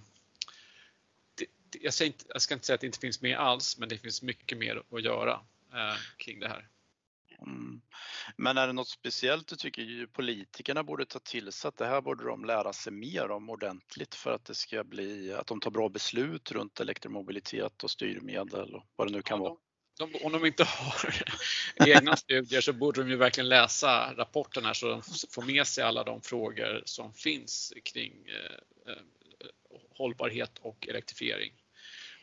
jag, 1.82 2.08
inte, 2.08 2.26
jag, 2.28 2.42
ska 2.42 2.54
inte 2.54 2.66
säga 2.66 2.76
att 2.76 2.82
det 2.82 2.88
inte 2.88 3.00
finns 3.00 3.22
med 3.22 3.38
alls, 3.38 3.78
men 3.78 3.90
det 3.90 3.98
finns 3.98 4.22
mycket 4.22 4.58
mer 4.58 4.84
att 4.92 5.04
göra 5.04 5.32
eh, 5.74 5.98
kring 6.18 6.40
det 6.40 6.48
här. 6.48 6.68
Mm. 7.48 7.82
Men 8.38 8.58
är 8.58 8.68
det 8.68 8.74
något 8.74 8.90
speciellt 8.90 9.48
du 9.48 9.56
tycker 9.56 10.06
politikerna 10.06 10.84
borde 10.84 11.06
ta 11.06 11.20
till 11.20 11.52
sig 11.52 11.70
att 11.70 11.78
det 11.78 11.86
här 11.86 12.02
borde 12.02 12.26
de 12.26 12.46
lära 12.46 12.74
sig 12.74 12.94
mer 12.94 13.32
om 13.32 13.50
ordentligt 13.50 14.16
för 14.16 14.32
att 14.32 14.46
det 14.46 14.56
ska 14.56 14.84
bli 14.84 15.34
att 15.34 15.48
de 15.48 15.60
tar 15.60 15.72
bra 15.72 15.90
beslut 15.90 16.52
runt 16.52 16.80
elektromobilitet 16.80 17.84
och 17.84 17.92
styrmedel 17.92 18.76
och 18.76 18.84
vad 18.96 19.08
det 19.08 19.12
nu 19.12 19.22
kan 19.22 19.38
ja, 19.38 19.44
vara? 19.44 19.58
De, 19.98 20.12
de, 20.12 20.26
om 20.26 20.32
de 20.32 20.46
inte 20.46 20.64
har 20.64 21.16
egna 21.88 22.16
studier 22.16 22.62
så 22.62 22.74
borde 22.74 23.02
de 23.04 23.10
ju 23.10 23.16
verkligen 23.16 23.50
läsa 23.50 24.14
rapporten 24.14 24.66
här 24.66 24.74
så 24.74 24.90
de 24.90 25.02
får 25.30 25.42
med 25.42 25.68
sig 25.68 25.84
alla 25.84 26.04
de 26.04 26.22
frågor 26.22 26.82
som 26.86 27.14
finns 27.14 27.74
kring 27.84 28.14
eh, 28.28 28.92
eh 28.92 29.02
hållbarhet 29.98 30.60
och 30.62 30.88
elektrifiering 30.88 31.54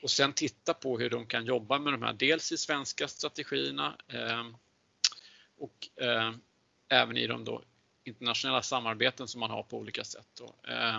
och 0.02 0.10
sen 0.10 0.32
titta 0.32 0.74
på 0.74 0.98
hur 0.98 1.10
de 1.10 1.26
kan 1.26 1.44
jobba 1.44 1.78
med 1.78 1.92
de 1.92 2.02
här, 2.02 2.12
dels 2.12 2.52
i 2.52 2.56
svenska 2.56 3.08
strategierna 3.08 3.96
eh, 4.08 4.46
och 5.56 5.88
eh, 6.04 6.32
även 6.88 7.16
i 7.16 7.26
de 7.26 7.44
då 7.44 7.62
internationella 8.04 8.62
samarbeten 8.62 9.28
som 9.28 9.40
man 9.40 9.50
har 9.50 9.62
på 9.62 9.78
olika 9.78 10.04
sätt. 10.04 10.28
Då. 10.38 10.54
Eh, 10.72 10.98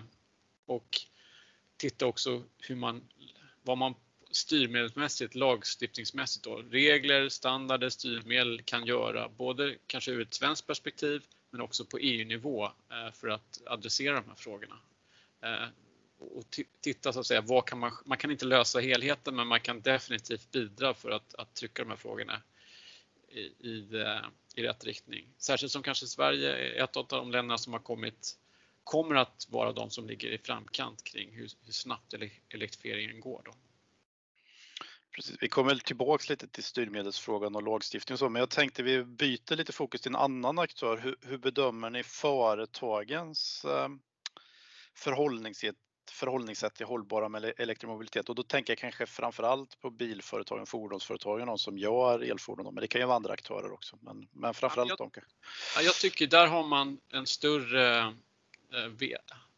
och 0.66 1.02
titta 1.78 2.06
också 2.06 2.44
hur 2.58 2.76
man, 2.76 3.10
vad 3.62 3.78
man 3.78 3.96
styrmedelsmässigt, 4.32 5.36
lagstiftningsmässigt 5.36 6.46
då, 6.46 6.56
regler, 6.56 7.30
standarder, 7.30 7.90
styrmedel 7.90 8.62
kan 8.62 8.86
göra 8.86 9.30
både 9.30 9.76
kanske 9.88 10.12
ur 10.12 10.22
ett 10.22 10.34
svenskt 10.34 10.68
perspektiv 10.68 11.24
men 11.50 11.62
också 11.62 11.86
på 11.86 11.98
EU-nivå 11.98 12.66
eh, 12.66 13.14
för 13.14 13.28
att 13.28 13.62
adressera 13.66 14.16
de 14.16 14.28
här 14.28 14.36
frågorna. 14.36 14.80
Eh, 15.42 15.68
och 16.22 16.44
titta 16.82 17.14
så 17.14 17.20
att 17.20 17.28
säga, 17.28 17.42
vad 17.42 17.66
kan 17.66 17.80
man, 17.80 17.92
man 18.06 18.18
kan 18.18 18.32
inte 18.32 18.46
lösa 18.46 18.80
helheten 18.80 19.36
men 19.36 19.48
man 19.48 19.60
kan 19.60 19.82
definitivt 19.82 20.52
bidra 20.52 20.94
för 20.94 21.12
att, 21.12 21.36
att 21.36 21.54
trycka 21.54 21.84
de 21.84 21.90
här 21.90 21.98
frågorna 21.98 22.42
i, 23.30 23.40
i, 23.40 23.90
eh, 23.94 24.26
i 24.56 24.64
rätt 24.64 24.86
riktning. 24.86 25.28
Särskilt 25.38 25.72
som 25.72 25.84
kanske 25.84 26.08
Sverige 26.08 26.56
är 26.56 26.84
ett 26.84 26.98
av 26.98 27.08
de 27.08 27.32
länderna 27.32 27.58
som 27.58 27.74
har 27.74 27.80
kommit 27.80 28.38
kommer 28.84 29.16
att 29.16 29.48
vara 29.50 29.72
de 29.72 29.90
som 29.90 30.08
ligger 30.08 30.30
i 30.30 30.38
framkant 30.38 31.04
kring 31.04 31.32
hur, 31.32 31.50
hur 31.66 31.74
snabbt 31.74 32.14
elektrifieringen 32.50 33.20
går. 33.20 33.42
Då. 33.46 33.52
Precis. 35.12 35.38
Vi 35.40 35.50
kommer 35.50 35.76
tillbaks 35.76 36.30
lite 36.30 36.48
till 36.48 36.64
styrmedelsfrågan 36.64 37.56
och 37.56 37.64
lagstiftning 37.64 38.14
och 38.14 38.20
så, 38.20 38.30
men 38.30 38.40
jag 38.40 38.50
tänkte 38.50 38.84
vi 38.84 39.04
byter 39.04 39.56
lite 39.56 39.74
fokus 39.74 40.02
till 40.02 40.12
en 40.12 40.16
annan 40.16 40.60
aktör. 40.60 40.98
Hur, 40.98 41.16
hur 41.22 41.38
bedömer 41.38 41.90
ni 41.90 42.04
företagens 42.04 43.66
eh, 43.66 43.90
förhållningssätt, 44.94 45.76
förhållningssätt 46.12 46.76
till 46.76 46.86
hållbara 46.86 47.30
med 47.30 47.54
elektromobilitet? 47.58 48.30
Och 48.30 48.36
då 48.36 48.44
tänker 48.44 48.72
jag 48.72 48.78
kanske 48.78 49.06
framförallt 49.06 49.82
på 49.82 49.90
bilföretagen, 49.90 50.66
fordonsföretagen, 50.66 51.48
de 51.48 51.58
som 51.58 51.78
gör 51.78 52.20
elfordon, 52.20 52.74
men 52.74 52.82
det 52.82 52.88
kan 52.88 53.02
ju 53.02 53.08
vara 53.08 53.16
andra 53.16 53.34
aktörer 53.34 53.72
också. 53.72 53.98
Men, 54.02 54.28
men 54.32 54.54
framförallt 54.54 54.90
ja, 54.90 54.96
jag, 55.00 55.08
de 55.08 55.12
kanske. 55.12 55.32
Ja, 55.76 55.82
jag 55.82 55.96
tycker 55.96 56.28
där 56.28 56.48
har 56.48 56.64
man 56.64 57.00
en 57.12 57.28
större 57.28 58.00
eh, 58.00 58.10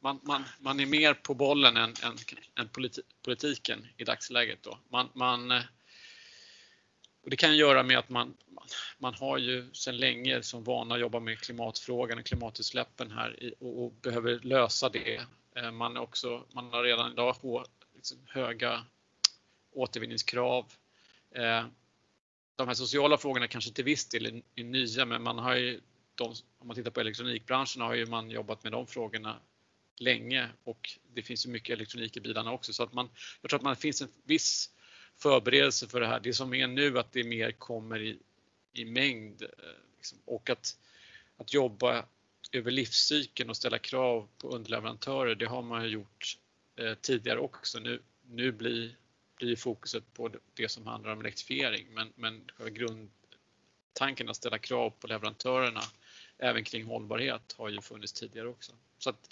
man, 0.04 0.20
man, 0.24 0.44
man 0.60 0.80
är 0.80 0.86
mer 0.86 1.14
på 1.14 1.34
bollen 1.34 1.78
än, 1.78 1.94
än, 2.04 2.18
än 2.60 2.70
politi 2.70 3.02
politiken 3.24 3.88
i 3.98 4.04
dagsläget. 4.04 4.64
Då. 4.64 4.80
Man, 4.90 5.10
man, 5.14 5.52
eh, 5.52 5.62
och 7.24 7.30
det 7.30 7.36
kan 7.36 7.58
göra 7.58 7.84
med 7.84 7.98
att 7.98 8.10
man, 8.10 8.38
man 8.98 9.14
har 9.14 9.38
ju 9.38 9.74
sedan 9.74 9.98
länge 9.98 10.44
som 10.44 10.64
vana 10.64 10.96
att 10.96 11.02
jobba 11.02 11.20
med 11.20 11.40
klimatfrågan 11.40 12.20
och 12.20 12.26
klimatutsläppen 12.26 13.12
här 13.12 13.54
och, 13.60 13.84
och, 13.84 13.94
behöver 13.94 14.40
lösa 14.40 14.90
det. 14.90 15.22
Eh, 15.56 15.72
man, 15.72 15.98
är 15.98 16.02
också, 16.02 16.46
man 16.54 16.74
har 16.74 16.84
redan 16.84 17.12
idag 17.12 17.36
liksom, 17.96 18.18
höga 18.28 18.86
återvinningskrav. 19.72 20.74
Eh, 21.32 21.66
de 22.56 22.68
här 22.68 22.74
sociala 22.74 23.18
frågorna 23.18 23.48
kanske 23.48 23.72
till 23.72 23.84
viss 23.84 24.10
del 24.10 24.26
är, 24.26 24.42
är 24.56 24.64
nya 24.64 25.06
men 25.06 25.24
man 25.24 25.38
har 25.38 25.56
ju 25.56 25.82
de, 26.16 26.34
om 26.58 26.68
man 26.68 26.76
tittar 26.76 26.92
på 26.92 27.00
elektronikbranschen 27.00 27.82
har 27.82 27.94
ju 27.94 28.06
man 28.06 28.30
jobbat 28.30 28.64
med 28.64 28.72
de 28.72 28.88
frågorna 28.88 29.40
länge 29.98 30.50
och 30.64 30.98
det 31.14 31.22
finns 31.22 31.46
ju 31.46 31.50
mycket 31.50 31.74
elektronik 31.74 32.18
i 32.18 32.22
bilarna 32.22 32.52
också 32.52 32.74
så 32.74 32.84
att 32.84 32.94
man, 32.94 33.10
jag 33.42 33.50
tror 33.50 33.60
att 33.60 33.64
man 33.64 33.76
finns 33.76 34.02
en 34.02 34.08
viss 34.24 34.70
förberedelse 35.16 35.88
för 35.88 36.00
det 36.00 36.08
här. 36.08 36.20
Det 36.20 36.34
som 36.34 36.54
är 36.54 36.68
nu 36.68 37.00
att 37.00 37.12
det 37.12 37.24
mer 37.24 37.52
kommer 37.52 38.02
i, 38.02 38.20
i 38.74 38.86
mängd 38.86 39.42
eh, 39.42 39.50
liksom, 39.98 40.18
och 40.26 40.50
att, 40.50 40.78
att 41.38 41.54
jobba 41.54 42.06
över 42.54 42.72
livscykeln 42.72 43.50
och 43.50 43.58
ställa 43.58 43.80
krav 43.80 44.28
på 44.38 44.50
underleverantörer, 44.50 45.36
det 45.36 45.46
har 45.46 45.62
man 45.62 45.84
ju 45.84 45.90
gjort 45.90 46.38
eh, 46.76 46.94
tidigare 46.94 47.40
också. 47.40 47.80
Nu, 47.80 48.02
nu 48.30 48.52
blir, 48.52 48.96
blir 49.38 49.56
fokuset 49.56 50.14
på 50.14 50.30
det 50.54 50.70
som 50.70 50.88
handlar 50.88 51.12
om 51.12 51.20
elektrifiering 51.20 51.88
men, 51.94 52.14
men 52.16 52.50
grundtanken 52.58 54.30
att 54.30 54.36
ställa 54.36 54.58
krav 54.58 54.90
på 54.90 55.08
leverantörerna 55.08 55.82
även 56.38 56.64
kring 56.64 56.84
hållbarhet 56.84 57.56
har 57.58 57.70
ju 57.70 57.82
funnits 57.82 58.14
tidigare 58.14 58.48
också. 58.48 58.72
Så 58.98 59.10
att, 59.10 59.28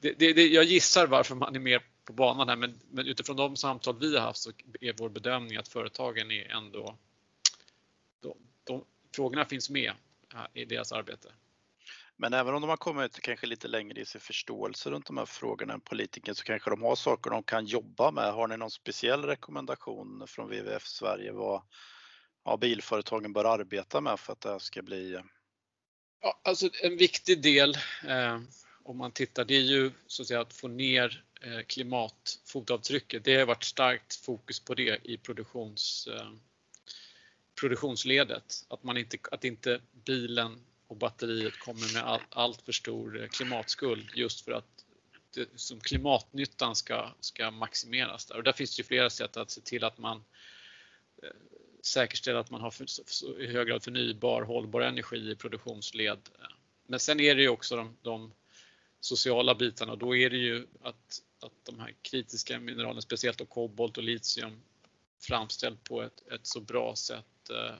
det, 0.00 0.12
det, 0.12 0.46
jag 0.46 0.64
gissar 0.64 1.06
varför 1.06 1.34
man 1.34 1.54
är 1.54 1.60
mer 1.60 1.82
på 2.04 2.12
banan 2.12 2.48
här 2.48 2.56
men, 2.56 2.80
men, 2.90 3.06
utifrån 3.06 3.36
de 3.36 3.56
samtal 3.56 3.98
vi 4.00 4.16
har 4.16 4.22
haft 4.22 4.40
så 4.40 4.52
är 4.80 4.94
vår 4.98 5.08
bedömning 5.08 5.56
att 5.56 5.68
företagen 5.68 6.30
är 6.30 6.50
ändå... 6.50 6.96
De, 8.20 8.36
de, 8.64 8.84
frågorna 9.14 9.44
finns 9.44 9.70
med 9.70 9.92
i 10.54 10.64
deras 10.64 10.92
arbete. 10.92 11.32
Men 12.16 12.32
även 12.32 12.54
om 12.54 12.60
de 12.60 12.70
har 12.70 12.76
kommit 12.76 13.20
kanske 13.20 13.46
lite 13.46 13.68
längre 13.68 14.00
i 14.00 14.06
sin 14.06 14.20
förståelse 14.20 14.90
runt 14.90 15.06
de 15.06 15.16
här 15.16 15.26
frågorna 15.26 15.74
än 15.74 15.80
politiken 15.80 16.34
så 16.34 16.44
kanske 16.44 16.70
de 16.70 16.82
har 16.82 16.96
saker 16.96 17.30
de 17.30 17.42
kan 17.42 17.66
jobba 17.66 18.10
med. 18.10 18.32
Har 18.32 18.48
ni 18.48 18.56
någon 18.56 18.70
speciell 18.70 19.24
rekommendation 19.24 20.24
från 20.26 20.48
WWF 20.48 20.86
Sverige 20.86 21.32
vad 21.32 21.62
ja, 22.44 22.56
bilföretagen 22.56 23.32
bör 23.32 23.44
arbeta 23.44 24.00
med 24.00 24.20
för 24.20 24.32
att 24.32 24.40
det 24.40 24.50
här 24.50 24.58
ska 24.58 24.82
bli? 24.82 25.14
Eh? 25.14 25.22
Ja, 26.20 26.40
alltså 26.44 26.68
en 26.82 26.96
viktig 26.96 27.42
del 27.42 27.74
eh, 28.08 28.40
om 28.84 28.98
man 28.98 29.12
tittar, 29.12 29.44
det 29.44 29.54
är 29.54 29.60
ju 29.60 29.90
så 30.06 30.22
att, 30.22 30.28
säga, 30.28 30.40
att 30.40 30.52
få 30.52 30.68
ner 30.68 31.24
eh, 31.40 31.60
klimatfotavtrycket. 31.66 33.24
Det 33.24 33.36
har 33.36 33.46
varit 33.46 33.64
starkt 33.64 34.14
fokus 34.14 34.60
på 34.60 34.74
det 34.74 35.00
i 35.04 35.18
produktions, 35.18 36.08
eh, 36.12 36.30
produktionsledet. 37.60 38.66
Att, 38.68 38.82
man 38.82 38.96
inte, 38.96 39.18
att 39.30 39.44
inte 39.44 39.80
bilen 40.04 40.60
och 40.94 40.98
batteriet 40.98 41.58
kommer 41.58 41.92
med 41.92 42.02
all, 42.02 42.20
allt 42.30 42.62
för 42.62 42.72
stor 42.72 43.22
eh, 43.22 43.28
klimatskuld 43.28 44.10
just 44.14 44.40
för 44.40 44.52
att 44.52 44.84
det, 45.34 45.48
som 45.56 45.80
klimatnyttan 45.80 46.74
ska, 46.74 47.10
ska 47.20 47.50
maximeras. 47.50 48.26
Där. 48.26 48.36
Och 48.36 48.42
där 48.42 48.52
finns 48.52 48.76
det 48.76 48.82
flera 48.82 49.10
sätt 49.10 49.36
att 49.36 49.50
se 49.50 49.60
till 49.60 49.84
att 49.84 49.98
man 49.98 50.24
eh, 51.22 51.28
säkerställer 51.82 52.38
att 52.38 52.50
man 52.50 52.60
har 52.60 52.70
för, 52.70 52.86
för, 52.86 53.42
i 53.42 53.46
hög 53.46 53.68
grad 53.68 53.84
förnybar 53.84 54.42
hållbar 54.42 54.80
energi 54.80 55.30
i 55.30 55.36
produktionsled. 55.36 56.18
Men 56.86 57.00
sen 57.00 57.20
är 57.20 57.34
det 57.34 57.42
ju 57.42 57.48
också 57.48 57.76
de, 57.76 57.96
de 58.02 58.32
sociala 59.00 59.54
bitarna. 59.54 59.96
Då 59.96 60.16
är 60.16 60.30
det 60.30 60.36
ju 60.36 60.66
att, 60.82 61.22
att 61.40 61.64
de 61.64 61.80
här 61.80 61.94
kritiska 62.02 62.60
mineralen, 62.60 63.02
speciellt 63.02 63.38
då 63.38 63.46
kobolt 63.46 63.96
och 63.96 64.04
litium, 64.04 64.60
framställs 65.20 65.78
på 65.82 66.02
ett, 66.02 66.28
ett 66.32 66.46
så 66.46 66.60
bra 66.60 66.96
sätt 66.96 67.50
eh, 67.50 67.74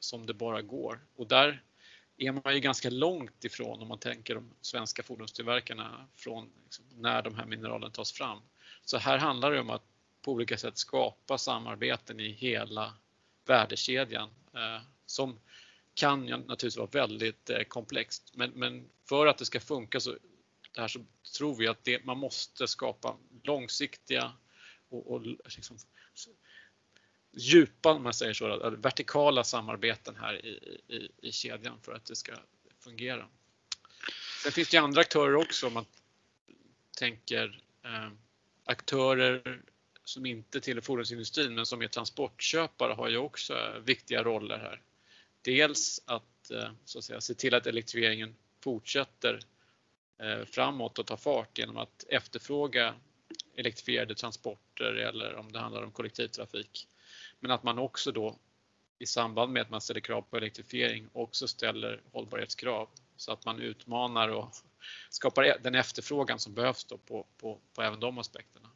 som 0.00 0.26
det 0.26 0.34
bara 0.34 0.62
går. 0.62 1.00
Och 1.16 1.26
där 1.26 1.62
är 2.18 2.32
man 2.32 2.54
ju 2.54 2.60
ganska 2.60 2.90
långt 2.90 3.44
ifrån 3.44 3.82
om 3.82 3.88
man 3.88 3.98
tänker 3.98 4.34
de 4.34 4.50
svenska 4.60 5.02
fordonstillverkarna 5.02 6.06
från 6.16 6.50
liksom, 6.64 6.84
när 6.94 7.22
de 7.22 7.34
här 7.34 7.46
mineralen 7.46 7.92
tas 7.92 8.12
fram. 8.12 8.38
Så 8.84 8.98
här 8.98 9.18
handlar 9.18 9.52
det 9.52 9.60
om 9.60 9.70
att 9.70 9.82
på 10.22 10.32
olika 10.32 10.58
sätt 10.58 10.78
skapa 10.78 11.38
samarbeten 11.38 12.20
i 12.20 12.32
hela 12.32 12.94
värdekedjan 13.46 14.30
eh, 14.54 14.82
som 15.06 15.38
kan 15.94 16.26
naturligtvis 16.26 16.76
vara 16.76 16.90
väldigt 16.92 17.50
eh, 17.50 17.62
komplext. 17.62 18.32
Men, 18.34 18.50
men, 18.50 18.88
för 19.08 19.26
att 19.26 19.38
det 19.38 19.44
ska 19.44 19.60
funka 19.60 20.00
så 20.00 20.16
det 20.74 20.80
här 20.80 20.88
så 20.88 21.04
tror 21.38 21.54
vi 21.54 21.68
att 21.68 21.84
det, 21.84 22.04
man 22.04 22.18
måste 22.18 22.68
skapa 22.68 23.16
långsiktiga 23.42 24.32
och, 24.88 25.12
och 25.12 25.20
liksom, 25.26 25.78
djupa, 27.38 27.92
om 27.92 28.02
man 28.02 28.14
säger 28.14 28.32
så, 28.32 28.70
vertikala 28.70 29.44
samarbeten 29.44 30.16
här 30.16 30.46
i, 30.46 30.48
i, 30.88 31.08
i 31.28 31.32
kedjan 31.32 31.80
för 31.82 31.92
att 31.92 32.04
det 32.04 32.16
ska 32.16 32.32
fungera. 32.84 33.28
Sen 34.42 34.52
finns 34.52 34.68
det 34.68 34.78
andra 34.78 35.00
aktörer 35.00 35.34
också 35.34 35.66
om 35.66 35.72
man 35.72 35.84
tänker 36.98 37.60
eh, 37.84 38.10
aktörer 38.64 39.60
som 40.04 40.26
inte 40.26 40.60
tillhör 40.60 40.82
fordonsindustrin 40.82 41.54
men 41.54 41.66
som 41.66 41.82
är 41.82 41.88
transportköpare 41.88 42.92
har 42.92 43.08
ju 43.08 43.16
också 43.16 43.54
eh, 43.54 43.78
viktiga 43.84 44.22
roller 44.22 44.58
här. 44.58 44.80
Dels 45.42 46.02
att, 46.04 46.50
eh, 46.50 46.70
så 46.84 46.98
att 46.98 47.04
säga, 47.04 47.20
se 47.20 47.34
till 47.34 47.54
att 47.54 47.66
elektrifieringen 47.66 48.34
fortsätter 48.60 49.40
Eh, 50.20 50.44
framåt 50.44 50.98
och 50.98 51.06
tar 51.06 51.16
fart 51.16 51.58
genom 51.58 51.76
att 51.76 52.04
efterfråga 52.08 52.94
elektrifierade 53.56 54.14
transporter 54.14 54.92
eller 54.94 55.34
om 55.36 55.52
det 55.52 55.58
handlar 55.58 55.82
om 55.82 55.90
kollektivtrafik. 55.90 56.88
Men 57.40 57.50
att 57.50 57.62
man 57.62 57.78
också 57.78 58.12
då 58.12 58.36
i 58.98 59.06
samband 59.06 59.52
med 59.52 59.62
att 59.62 59.70
man 59.70 59.80
ställer 59.80 60.00
krav 60.00 60.22
på 60.22 60.36
elektrifiering 60.36 61.08
också 61.12 61.48
ställer 61.48 62.02
hållbarhetskrav 62.12 62.88
så 63.16 63.32
att 63.32 63.44
man 63.44 63.60
utmanar 63.60 64.28
och 64.28 64.54
skapar 65.10 65.58
den 65.62 65.74
efterfrågan 65.74 66.38
som 66.38 66.54
behövs 66.54 66.84
då 66.84 66.98
på, 66.98 67.26
på, 67.38 67.60
på 67.74 67.82
även 67.82 68.00
de 68.00 68.18
aspekterna. 68.18 68.70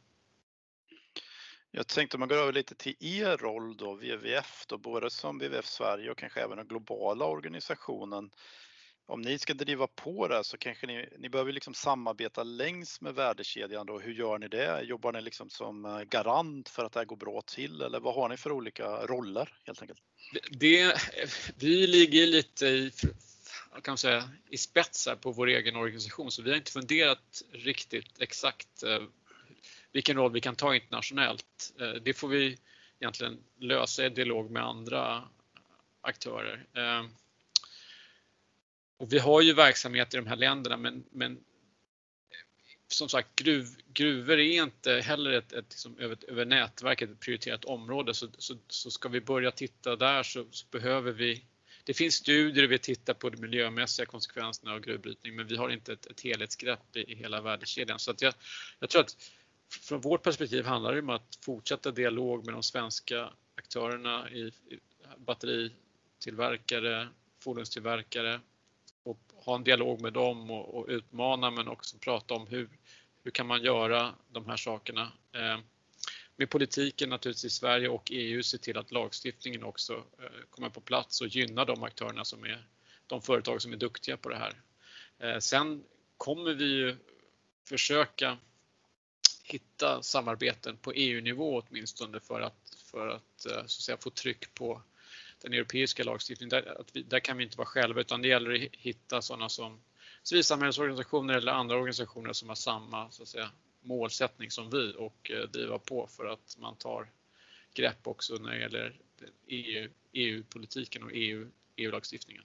Jag 1.71 1.87
tänkte 1.87 2.17
om 2.17 2.19
man 2.19 2.29
går 2.29 2.35
över 2.35 2.53
lite 2.53 2.75
till 2.75 2.95
er 2.99 3.37
roll 3.37 3.77
då, 3.77 3.93
WWF, 3.93 4.65
då, 4.67 4.77
både 4.77 5.09
som 5.09 5.39
WWF 5.39 5.65
Sverige 5.65 6.11
och 6.11 6.17
kanske 6.17 6.41
även 6.41 6.57
den 6.57 6.67
globala 6.67 7.25
organisationen 7.25 8.31
om 9.05 9.21
ni 9.21 9.39
ska 9.39 9.53
driva 9.53 9.87
på 9.87 10.27
det 10.27 10.43
så 10.43 10.57
kanske 10.57 10.87
ni, 10.87 11.09
ni 11.19 11.29
behöver 11.29 11.51
liksom 11.51 11.73
samarbeta 11.73 12.43
längs 12.43 13.01
med 13.01 13.15
värdekedjan 13.15 13.85
då. 13.85 13.99
Hur 13.99 14.13
gör 14.13 14.39
ni 14.39 14.47
det? 14.47 14.81
Jobbar 14.81 15.11
ni 15.11 15.21
liksom 15.21 15.49
som 15.49 15.85
eh, 15.85 16.01
garant 16.01 16.69
för 16.69 16.85
att 16.85 16.91
det 16.91 16.99
här 16.99 17.05
går 17.05 17.15
bra 17.15 17.41
till 17.41 17.81
eller 17.81 17.99
vad 17.99 18.15
har 18.15 18.29
ni 18.29 18.37
för 18.37 18.51
olika 18.51 18.85
roller 19.05 19.49
helt 19.65 19.81
enkelt? 19.81 19.99
Det, 20.51 20.97
vi 21.59 21.87
ligger 21.87 22.27
lite 22.27 22.65
i, 22.65 22.91
kan 23.83 23.97
säga, 23.97 24.29
i 24.49 24.57
spetsar 24.57 25.15
på 25.15 25.31
vår 25.31 25.47
egen 25.47 25.75
organisation 25.75 26.31
så 26.31 26.41
vi 26.41 26.49
har 26.49 26.57
inte 26.57 26.71
funderat 26.71 27.41
riktigt 27.51 28.21
exakt 28.21 28.83
eh, 28.83 29.03
vilken 29.91 30.17
roll 30.17 30.31
vi 30.31 30.41
kan 30.41 30.55
ta 30.55 30.75
internationellt. 30.75 31.73
Eh, 31.79 32.01
det 32.03 32.13
får 32.13 32.27
vi 32.27 32.57
egentligen 32.99 33.39
lösa 33.59 34.05
i 34.05 34.09
dialog 34.09 34.51
med 34.51 34.63
andra 34.63 35.23
aktörer. 36.01 36.65
Och 39.03 39.13
vi 39.13 39.19
har 39.19 39.41
ju 39.41 39.53
verksamhet 39.53 40.13
i 40.13 40.17
de 40.17 40.27
här 40.27 40.35
länderna 40.35 40.77
men, 40.77 41.03
men 41.11 41.39
som 42.87 43.09
sagt, 43.09 43.35
gruv, 43.35 43.65
gruvor 43.93 44.39
är 44.39 44.63
inte 44.63 44.93
heller 44.93 45.31
ett, 45.31 45.53
ett, 45.53 45.65
liksom, 45.69 45.99
över, 45.99 46.17
över 46.27 46.45
nätverket 46.45 47.09
ett 47.09 47.19
prioriterat 47.19 47.65
område. 47.65 48.13
Så, 48.13 48.27
så, 48.37 48.57
så 48.67 48.91
ska 48.91 49.09
vi 49.09 49.21
börja 49.21 49.51
titta 49.51 49.95
där 49.95 50.23
så, 50.23 50.45
så, 50.51 50.67
behöver 50.71 51.11
vi 51.11 51.45
det 51.83 51.93
finns 51.93 52.15
studier 52.15 52.67
vi 52.67 52.79
tittar 52.79 53.13
på 53.13 53.29
de 53.29 53.41
miljömässiga 53.41 54.05
konsekvenserna 54.05 54.73
av 54.73 54.79
gruvbrytning 54.79 55.35
men 55.35 55.47
vi 55.47 55.57
har 55.57 55.69
inte 55.69 55.93
ett, 55.93 56.05
ett 56.05 56.21
helhetsgrepp 56.21 56.95
i, 56.95 57.11
i 57.11 57.15
hela 57.15 57.41
värdekedjan. 57.41 57.99
Så 57.99 58.11
att 58.11 58.21
jag, 58.21 58.33
jag 58.79 58.89
tror 58.89 59.01
att 59.01 59.17
från 59.81 60.01
vårt 60.01 60.23
perspektiv 60.23 60.65
handlar 60.65 60.93
det 60.93 60.99
om 60.99 61.09
att 61.09 61.39
fortsätta 61.45 61.91
dialog 61.91 62.45
med 62.45 62.53
de 62.53 62.63
svenska 62.63 63.29
aktörerna 63.55 64.31
i, 64.31 64.41
i 64.41 64.79
batteritillverkare, 65.17 67.07
fordonstillverkare 67.39 68.39
ha 69.45 69.55
en 69.55 69.63
dialog 69.63 70.01
med 70.01 70.13
dem 70.13 70.51
och, 70.51 70.75
och, 70.75 70.85
utmana 70.87 71.51
men 71.51 71.67
också 71.67 71.97
prata 71.97 72.33
om 72.33 72.47
hur, 72.47 72.69
hur 73.23 73.31
kan 73.31 73.47
man 73.47 73.63
göra 73.63 74.15
de 74.31 74.45
här 74.45 74.57
sakerna. 74.57 75.11
Eh, 75.31 75.57
med 76.35 76.49
politiken 76.49 77.09
naturligtvis 77.09 77.45
i 77.45 77.55
Sverige 77.55 77.89
och 77.89 78.11
EU 78.11 78.43
se 78.43 78.57
till 78.57 78.77
att 78.77 78.91
lagstiftningen 78.91 79.63
också 79.63 79.93
eh, 79.93 80.45
kommer 80.49 80.69
på 80.69 80.81
plats 80.81 81.21
och 81.21 81.27
gynnar 81.27 81.65
de 81.65 81.83
aktörerna 81.83 82.25
som 82.25 82.43
är 82.43 82.67
de 83.07 83.21
företag 83.21 83.61
som 83.61 83.73
är 83.73 83.77
duktiga 83.77 84.17
på 84.17 84.29
det 84.29 84.37
här. 84.37 84.61
Eh, 85.19 85.39
sen 85.39 85.83
kommer 86.17 86.53
vi 86.53 86.65
ju 86.65 86.95
försöka 87.67 88.37
hitta 89.43 90.01
samarbeten 90.01 90.77
på 90.77 90.91
EU-nivå 90.93 91.63
åtminstone 91.67 92.19
för 92.19 92.41
att, 92.41 92.75
för 92.91 93.07
att, 93.07 93.45
eh, 93.45 93.51
så 93.51 93.61
att 93.61 93.69
säga, 93.69 93.97
få 93.97 94.09
tryck 94.09 94.53
på 94.53 94.81
den 95.43 95.53
europeiska 95.53 96.03
lagstiftningen. 96.03 96.49
Där, 96.49 96.79
att 96.81 96.95
vi, 96.95 97.03
där 97.03 97.19
kan 97.19 97.37
vi 97.37 97.43
inte 97.43 97.57
vara 97.57 97.65
själva 97.67 98.01
utan 98.01 98.21
det 98.21 98.27
gäller 98.27 98.53
att 98.53 98.75
hitta 98.75 99.21
sådana 99.21 99.49
som 99.49 99.81
civilsamhällesorganisationer 100.23 101.33
eller 101.33 101.51
andra 101.51 101.75
organisationer 101.75 102.33
som 102.33 102.49
har 102.49 102.55
samma 102.55 103.11
så 103.11 103.23
att 103.23 103.29
säga, 103.29 103.49
målsättning 103.81 104.51
som 104.51 104.69
vi 104.69 104.93
och 104.97 105.31
eh, 105.31 105.49
driva 105.49 105.79
på 105.79 106.07
för 106.07 106.25
att 106.25 106.57
man 106.59 106.75
tar 106.75 107.11
grepp 107.73 108.07
också 108.07 108.33
när 108.35 108.51
det 108.51 108.59
gäller 108.59 108.99
EU, 109.47 109.89
EU-politiken 110.13 111.03
och 111.03 111.11
EU, 111.13 111.47
EU-lagstiftningen. 111.75 112.43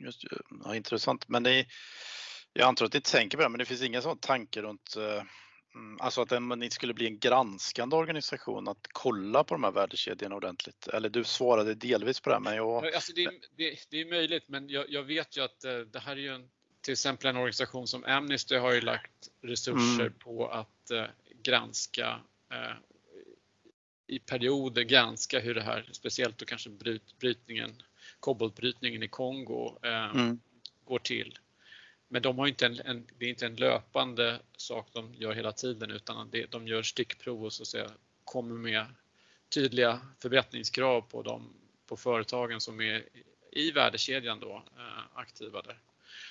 Just 0.00 0.24
ja, 0.64 0.76
Intressant, 0.76 1.28
men 1.28 1.42
det, 1.42 1.66
jag 2.52 2.68
antar 2.68 2.86
att 2.86 2.92
ni 2.92 3.00
tänker 3.00 3.38
på 3.38 3.42
det, 3.42 3.48
men 3.48 3.58
det 3.58 3.64
finns 3.64 3.82
inga 3.82 4.02
sådana 4.02 4.18
tankar 4.20 4.62
runt 4.62 4.96
eh, 4.96 5.22
mm, 5.76 6.00
Alltså 6.00 6.20
att 6.20 6.58
ni 6.58 6.70
skulle 6.70 6.94
bli 6.94 7.06
en 7.06 7.18
granskande 7.18 7.96
organisation 7.96 8.68
att 8.68 8.88
kolla 8.92 9.44
på 9.44 9.54
de 9.54 9.64
här 9.64 9.70
värdekedjorna 9.70 10.36
ordentligt? 10.36 10.88
Eller 10.88 11.08
du 11.08 11.24
svarade 11.24 11.74
delvis 11.74 12.20
på 12.20 12.30
det, 12.30 12.40
men 12.40 12.56
jag... 12.56 12.94
Alltså 12.94 13.12
det, 13.12 13.30
det, 13.56 13.78
det 13.90 14.00
är 14.00 14.10
möjligt, 14.10 14.48
men 14.48 14.68
jag, 14.68 14.84
jag, 14.88 15.02
vet 15.02 15.36
ju 15.36 15.44
att 15.44 15.64
eh, 15.64 15.78
det 15.78 15.98
här 15.98 16.12
är 16.12 16.20
ju 16.20 16.34
en 16.34 16.48
till 16.86 16.92
exempel 16.92 17.30
en 17.30 17.36
organisation 17.36 17.86
som 17.86 18.04
Amnesty 18.04 18.56
har 18.56 18.72
ju 18.72 18.80
lagt 18.80 19.28
resurser 19.42 20.00
mm. 20.00 20.12
på 20.18 20.48
att 20.48 20.90
eh, 20.90 21.04
granska 21.42 22.20
eh, 22.52 22.76
i 24.06 24.18
perioder 24.18 24.82
granska 24.82 25.40
hur 25.40 25.54
det 25.54 25.62
här, 25.62 25.88
speciellt 25.92 26.38
då 26.38 26.44
kanske 26.44 26.70
bryt, 26.70 27.18
brytningen, 27.18 27.82
koboltbrytningen 28.20 29.02
i 29.02 29.08
Kongo 29.08 29.78
eh, 29.82 30.10
mm. 30.10 30.40
går 30.84 30.98
till. 30.98 31.38
Men 32.08 32.22
de 32.22 32.38
har 32.38 32.46
inte 32.46 32.66
en, 32.66 32.80
en, 32.80 33.06
det 33.18 33.24
är 33.24 33.28
inte 33.28 33.46
en 33.46 33.56
löpande 33.56 34.40
sak 34.56 34.88
de 34.92 35.14
gör 35.14 35.34
hela 35.34 35.52
tiden 35.52 35.90
utan 35.90 36.30
det, 36.30 36.50
de 36.50 36.68
gör 36.68 36.82
stickprov 36.82 37.44
och 37.44 37.52
så 37.52 37.62
att 37.62 37.68
säga, 37.68 37.90
kommer 38.24 38.54
med 38.54 38.86
tydliga 39.54 40.00
förbättringskrav 40.22 41.00
på, 41.00 41.22
de, 41.22 41.52
på 41.86 41.96
företagen 41.96 42.60
som 42.60 42.80
är 42.80 43.04
i 43.52 43.70
värdekedjan 43.70 44.40
då, 44.40 44.62
eh, 44.76 45.18
aktiva 45.18 45.62
där. 45.62 45.78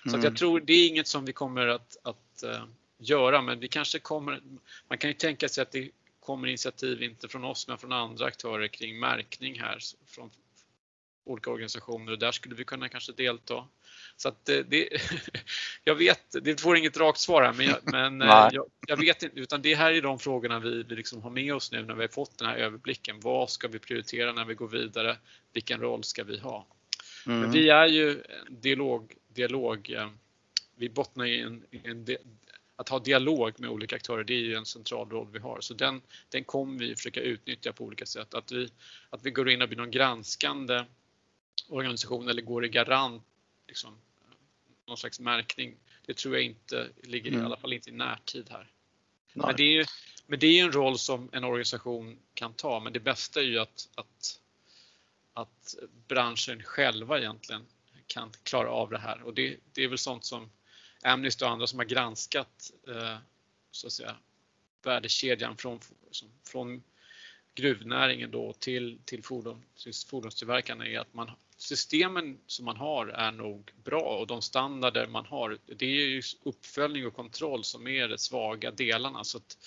Så 0.04 0.10
mm. 0.10 0.24
jag 0.24 0.38
tror 0.38 0.60
det 0.60 0.74
är 0.74 0.88
inget 0.88 1.08
som 1.08 1.26
vi 1.26 1.34
kommer 1.34 1.68
att, 1.68 1.98
att 2.04 2.44
uh, 2.46 2.66
göra, 2.98 3.42
men 3.42 3.60
vi 3.60 3.68
kanske 3.68 4.00
kommer. 4.00 4.42
Man 4.88 4.98
kan 4.98 5.10
ju 5.10 5.14
tänka 5.14 5.50
sig 5.50 5.62
att 5.62 5.72
det 5.72 5.90
kommer 6.20 6.48
initiativ, 6.48 7.04
inte 7.04 7.28
från 7.28 7.44
oss, 7.44 7.68
men 7.68 7.78
från 7.78 7.92
andra 7.92 8.26
aktörer 8.26 8.68
kring 8.68 9.00
märkning 9.00 9.60
här 9.60 9.80
från 10.06 10.32
olika 11.24 11.50
organisationer 11.50 12.12
och 12.12 12.20
där 12.20 12.32
skulle 12.32 12.56
vi 12.56 12.66
kunna 12.66 12.90
kanske 12.90 13.12
delta. 13.12 13.68
Så 14.18 14.30
att 14.30 14.46
det, 14.46 14.64
det 14.64 14.90
jag 15.84 15.96
vet, 15.96 16.36
det 16.42 16.62
får 16.62 16.78
inget 16.78 16.98
rakt 16.98 17.20
svar 17.20 17.44
här, 17.44 17.54
men, 17.54 17.66
jag, 17.66 17.80
men 17.84 18.22
eh, 18.22 18.50
jag, 18.52 18.66
jag, 18.88 18.98
vet 18.98 19.24
inte, 19.24 19.40
utan 19.40 19.62
det 19.62 19.76
här 19.76 19.92
är 19.92 20.02
de 20.02 20.20
frågorna 20.20 20.60
vi, 20.60 20.84
vi 20.84 20.96
liksom 20.96 21.22
har 21.22 21.30
med 21.30 21.56
oss 21.56 21.72
nu 21.72 21.84
när 21.84 21.94
vi 21.94 22.02
har 22.02 22.08
fått 22.08 22.38
den 22.38 22.48
här 22.48 22.56
överblicken. 22.56 23.20
Vad 23.20 23.50
ska 23.50 23.68
vi 23.68 23.80
prioritera 23.80 24.34
när 24.34 24.46
vi 24.46 24.54
går 24.54 24.68
vidare? 24.68 25.18
Vilken 25.54 25.82
roll 25.82 26.04
ska 26.04 26.24
vi 26.24 26.40
ha? 26.40 26.68
Mm. 27.26 27.40
Men 27.40 27.52
vi 27.52 27.70
är 27.70 27.88
ju 27.88 28.24
dialog, 28.50 29.14
dialog 29.34 29.90
eh, 29.90 30.10
vi 30.76 30.90
bottnar 30.90 31.26
i 31.26 31.42
en, 31.42 31.64
en, 31.84 32.08
att 32.76 32.90
ha 32.90 33.00
dialog 33.00 33.60
med 33.60 33.70
olika 33.70 33.96
aktörer, 33.96 34.24
det 34.24 34.34
är 34.34 34.40
ju 34.40 34.56
en 34.56 34.66
central 34.66 35.10
roll 35.10 35.28
vi 35.32 35.40
har. 35.40 35.62
Så 35.62 35.74
den, 35.74 36.02
den 36.30 36.44
kommer 36.44 36.80
vi 36.80 36.96
försöka 36.96 37.22
utnyttja 37.22 37.74
på 37.74 37.84
olika 37.84 38.06
sätt. 38.06 38.34
Att 38.34 38.52
vi, 38.52 38.70
att 39.10 39.26
vi 39.26 39.32
går 39.32 39.50
in 39.50 39.62
och 39.62 39.68
blir 39.68 39.78
någon 39.78 39.92
granskande 39.92 40.84
organisation 41.70 42.30
eller 42.30 42.42
går 42.42 42.66
i 42.66 42.70
garant, 42.70 43.24
liksom, 43.68 43.98
någon 44.88 44.98
slags 44.98 45.20
märkning, 45.20 45.78
det 46.06 46.18
tror 46.18 46.36
jag 46.36 46.44
inte 46.44 46.90
ligger 47.04 47.32
mm. 47.32 47.42
i 47.42 47.46
alla 47.46 47.58
fall 47.58 47.74
inte 47.74 47.90
i 47.90 47.94
närtid 47.94 48.50
här. 48.50 48.72
Men 49.34 49.56
det, 49.56 49.64
är 49.64 49.72
ju, 49.72 49.86
men 50.28 50.40
det 50.40 50.48
är 50.48 50.64
en 50.64 50.72
roll 50.72 51.00
som 51.00 51.30
en 51.34 51.44
organisation 51.44 52.20
kan 52.34 52.54
ta, 52.54 52.80
men 52.80 52.94
det 52.94 53.00
bästa 53.00 53.40
är 53.40 53.46
ju 53.46 53.60
att, 53.60 53.90
att 53.96 54.40
att 55.36 55.76
branschen 56.08 56.64
själva 56.64 57.20
egentligen 57.20 57.66
kan 58.08 58.32
klara 58.44 58.70
av 58.70 58.90
det 58.90 58.98
här 58.98 59.22
och 59.22 59.34
det, 59.34 59.58
det 59.74 59.84
är 59.84 59.88
väl 59.88 59.98
sånt 59.98 60.26
som 60.26 60.50
Amnesty 61.04 61.46
och 61.46 61.52
andra 61.52 61.68
som 61.68 61.80
har 61.80 61.86
granskat 61.86 62.72
eh, 62.88 63.18
så 63.72 63.88
att 63.88 63.94
säga, 63.94 64.16
värdekedjan 64.84 65.58
från, 65.58 65.80
från 66.44 66.84
gruvnäringen 67.56 68.32
då 68.32 68.54
till, 68.54 69.00
till, 69.06 69.24
fordon, 69.24 69.64
till 69.84 69.94
fordonstillverkarna 70.08 70.88
är 70.88 71.00
att 71.00 71.14
man, 71.14 71.32
systemen 71.58 72.40
som 72.48 72.66
man 72.66 72.78
har 72.78 73.08
är 73.08 73.32
nog 73.32 73.72
bra 73.84 74.18
och 74.20 74.28
de 74.28 74.42
standarder 74.42 75.08
man 75.08 75.26
har, 75.26 75.58
det 75.66 75.86
är 75.86 76.08
ju 76.08 76.22
uppföljning 76.44 77.08
och 77.08 77.14
kontroll 77.16 77.64
som 77.64 77.88
är 77.88 78.08
de 78.08 78.18
svaga 78.18 78.72
delarna 78.72 79.24
så 79.24 79.38
att 79.38 79.58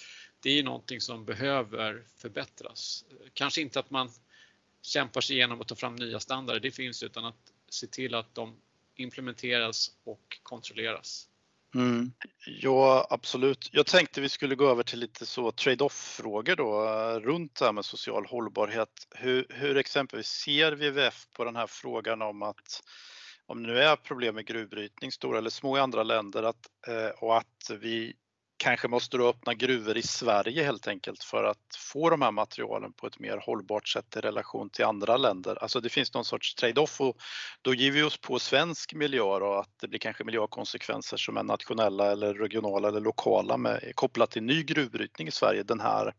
det 0.40 0.58
är 0.58 0.62
någonting 0.62 1.00
som 1.00 1.24
behöver 1.24 2.04
förbättras. 2.16 3.04
Kanske 3.32 3.60
inte 3.60 3.80
att 3.80 3.90
man 3.90 4.10
kämpar 4.82 5.20
sig 5.20 5.36
igenom 5.36 5.60
att 5.60 5.68
ta 5.68 5.74
fram 5.74 5.96
nya 5.96 6.20
standarder, 6.20 6.60
det 6.60 6.70
finns 6.70 7.02
utan 7.02 7.24
att 7.24 7.52
se 7.68 7.86
till 7.86 8.14
att 8.14 8.34
de 8.34 8.56
implementeras 8.96 9.92
och 10.04 10.38
kontrolleras. 10.42 11.27
Mm. 11.74 12.12
Ja, 12.46 13.06
absolut. 13.10 13.68
Jag 13.72 13.86
tänkte 13.86 14.20
vi 14.20 14.28
skulle 14.28 14.54
gå 14.54 14.70
över 14.70 14.82
till 14.82 14.98
lite 14.98 15.26
så 15.26 15.52
trade-off-frågor 15.52 16.56
då 16.56 16.84
eh, 16.84 17.20
runt 17.20 17.54
det 17.58 17.64
här 17.64 17.72
med 17.72 17.84
social 17.84 18.26
hållbarhet. 18.26 18.88
Hur, 19.14 19.46
hur 19.48 19.76
exempelvis 19.76 20.26
ser 20.26 20.72
WWF 20.72 21.26
på 21.36 21.44
den 21.44 21.56
här 21.56 21.66
frågan 21.66 22.22
om 22.22 22.42
att 22.42 22.82
om 23.46 23.62
det 23.62 23.72
nu 23.72 23.78
är 23.78 23.96
problem 23.96 24.34
med 24.34 24.46
gruvbrytning, 24.46 25.12
stora 25.12 25.38
eller 25.38 25.50
små 25.50 25.76
i 25.76 25.80
andra 25.80 26.02
länder, 26.02 26.42
att, 26.42 26.66
eh, 26.88 27.08
och 27.08 27.36
att 27.36 27.70
vi 27.80 28.14
kanske 28.58 28.88
måste 28.88 29.16
du 29.16 29.28
öppna 29.28 29.54
gruvor 29.54 29.96
i 29.96 30.02
Sverige 30.02 30.64
helt 30.64 30.88
enkelt 30.88 31.24
för 31.24 31.44
att 31.44 31.76
få 31.76 32.10
de 32.10 32.22
här 32.22 32.30
materialen 32.30 32.92
på 32.92 33.06
ett 33.06 33.18
mer 33.18 33.36
hållbart 33.36 33.88
sätt 33.88 34.16
i 34.16 34.20
relation 34.20 34.70
till 34.70 34.84
andra 34.84 35.16
länder. 35.16 35.62
Alltså 35.62 35.80
det 35.80 35.88
finns 35.88 36.14
någon 36.14 36.24
sorts 36.24 36.54
trade-off 36.54 37.00
och 37.00 37.16
då 37.62 37.74
ger 37.74 37.90
vi 37.90 38.02
oss 38.02 38.18
på 38.18 38.38
svensk 38.38 38.94
miljö 38.94 39.20
och 39.20 39.60
att 39.60 39.70
det 39.80 39.88
blir 39.88 39.98
kanske 39.98 40.24
miljökonsekvenser 40.24 41.16
som 41.16 41.36
är 41.36 41.42
nationella 41.42 42.12
eller 42.12 42.34
regionala 42.34 42.88
eller 42.88 43.00
lokala 43.00 43.56
med, 43.56 43.92
kopplat 43.94 44.30
till 44.30 44.42
ny 44.42 44.62
gruvbrytning 44.62 45.28
i 45.28 45.30
Sverige. 45.30 45.62
Den 45.62 45.80
här 45.80 46.12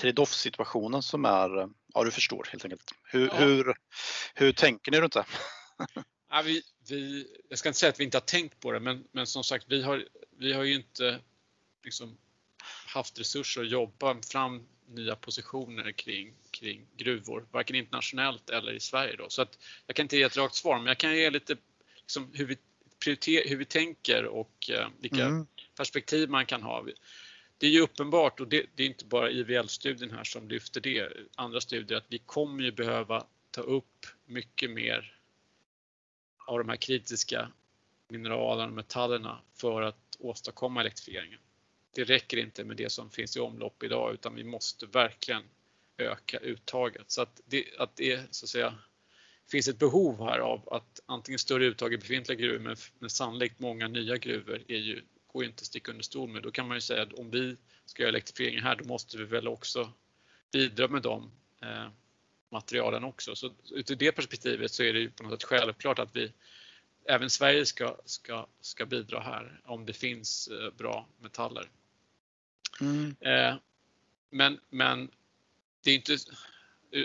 trade-off 0.00 0.32
situationen 0.32 1.02
som 1.02 1.24
är, 1.24 1.68
ja 1.94 2.04
du 2.04 2.10
förstår 2.10 2.48
helt 2.50 2.64
enkelt. 2.64 2.82
Hur, 3.04 3.26
ja. 3.26 3.34
hur, 3.34 3.74
hur 4.34 4.52
tänker 4.52 4.92
ni 4.92 5.00
runt 5.00 5.12
det? 5.12 5.24
Ja, 6.32 6.42
vi, 6.44 6.62
vi, 6.88 7.26
jag 7.48 7.58
ska 7.58 7.68
inte 7.68 7.78
säga 7.78 7.90
att 7.90 8.00
vi 8.00 8.04
inte 8.04 8.16
har 8.16 8.22
tänkt 8.22 8.60
på 8.60 8.72
det 8.72 8.80
men, 8.80 9.04
men 9.12 9.26
som 9.26 9.44
sagt 9.44 9.66
vi 9.68 9.82
har, 9.82 10.04
vi 10.38 10.52
har 10.52 10.62
ju 10.62 10.74
inte 10.74 11.20
liksom 11.84 12.18
haft 12.86 13.20
resurser 13.20 13.60
att 13.60 13.70
jobba 13.70 14.22
fram 14.22 14.66
nya 14.88 15.16
positioner 15.16 15.92
kring, 15.92 16.34
kring 16.50 16.86
gruvor, 16.96 17.46
varken 17.50 17.76
internationellt 17.76 18.50
eller 18.50 18.72
i 18.72 18.80
Sverige. 18.80 19.16
Då. 19.16 19.28
Så 19.28 19.42
att 19.42 19.58
jag 19.86 19.96
kan 19.96 20.04
inte 20.04 20.16
ge 20.16 20.22
ett 20.22 20.36
rakt 20.36 20.54
svar, 20.54 20.78
men 20.78 20.86
jag 20.86 20.98
kan 20.98 21.16
ge 21.16 21.30
lite 21.30 21.56
liksom, 21.96 22.30
hur, 22.34 22.46
vi 22.46 22.56
prioriter, 23.04 23.48
hur 23.48 23.56
vi 23.56 23.64
tänker 23.64 24.24
och 24.24 24.70
eh, 24.70 24.88
vilka 25.00 25.24
mm. 25.24 25.46
perspektiv 25.76 26.30
man 26.30 26.46
kan 26.46 26.62
ha. 26.62 26.86
Det 27.58 27.66
är 27.66 27.70
ju 27.70 27.80
uppenbart, 27.80 28.40
och 28.40 28.48
det, 28.48 28.66
det 28.74 28.82
är 28.82 28.86
inte 28.86 29.04
bara 29.04 29.30
IVL-studien 29.30 30.10
här 30.10 30.24
som 30.24 30.48
lyfter 30.48 30.80
det, 30.80 31.12
andra 31.34 31.60
studier, 31.60 31.98
att 31.98 32.06
vi 32.08 32.18
kommer 32.18 32.62
ju 32.62 32.72
behöva 32.72 33.26
ta 33.50 33.60
upp 33.60 34.06
mycket 34.26 34.70
mer 34.70 35.16
av 36.46 36.58
de 36.58 36.68
här 36.68 36.76
kritiska 36.76 37.52
mineralerna 38.08 38.68
och 38.68 38.72
metallerna 38.72 39.40
för 39.54 39.82
att 39.82 40.16
åstadkomma 40.18 40.80
elektrifieringen 40.80 41.38
det 41.92 42.04
räcker 42.04 42.36
inte 42.36 42.64
med 42.64 42.76
det 42.76 42.90
som 42.90 43.10
finns 43.10 43.36
i 43.36 43.40
omlopp 43.40 43.82
idag 43.82 44.14
utan 44.14 44.34
vi 44.34 44.44
måste 44.44 44.86
verkligen 44.86 45.42
öka 45.98 46.38
uttaget. 46.38 47.10
Så 47.10 47.22
att 47.22 47.40
det, 47.46 47.64
att 47.78 47.96
det 47.96 48.34
så 48.34 48.44
att 48.44 48.48
säga, 48.48 48.74
finns 49.50 49.68
ett 49.68 49.78
behov 49.78 50.24
här 50.24 50.38
av 50.38 50.68
att 50.72 51.00
antingen 51.06 51.38
större 51.38 51.64
uttag 51.64 51.92
i 51.92 51.98
befintliga 51.98 52.38
gruvor 52.38 52.58
men, 52.58 52.76
men 52.98 53.10
sannolikt 53.10 53.58
många 53.58 53.88
nya 53.88 54.16
gruvor 54.16 54.62
är 54.68 54.78
ju 54.78 55.02
går 55.32 55.42
ju 55.42 55.48
inte 55.50 55.60
att 55.60 55.66
sticka 55.66 55.90
under 55.90 56.04
stol 56.04 56.28
med. 56.28 56.42
Då 56.42 56.50
kan 56.50 56.68
man 56.68 56.76
ju 56.76 56.80
säga 56.80 57.02
att 57.02 57.12
om 57.12 57.30
vi 57.30 57.56
ska 57.86 58.02
göra 58.02 58.08
elektrifieringen 58.08 58.62
här, 58.62 58.76
då 58.76 58.84
måste 58.84 59.18
vi 59.18 59.24
väl 59.24 59.48
också 59.48 59.92
bidra 60.52 60.88
med 60.88 61.02
de 61.02 61.30
eh, 61.62 61.88
materialen 62.50 63.04
också. 63.04 63.36
Så 63.36 63.50
utifrån 63.70 63.98
det 63.98 64.12
perspektivet 64.12 64.70
så 64.70 64.82
är 64.82 64.92
det 64.92 64.98
ju 64.98 65.10
på 65.10 65.22
något 65.22 65.32
sätt 65.32 65.48
självklart 65.48 65.98
att 65.98 66.16
vi 66.16 66.32
även 67.04 67.30
Sverige 67.30 67.66
ska, 67.66 67.96
ska, 68.04 68.46
ska 68.60 68.86
bidra 68.86 69.20
här 69.20 69.60
om 69.64 69.86
det 69.86 69.92
finns 69.92 70.48
eh, 70.48 70.70
bra 70.70 71.08
metaller. 71.20 71.70
Mm. 72.80 73.16
Eh, 73.20 73.56
men, 74.30 74.60
men 74.70 75.10
det 75.84 75.90
är 75.90 75.94
inte 75.94 76.12
eh, 76.12 77.04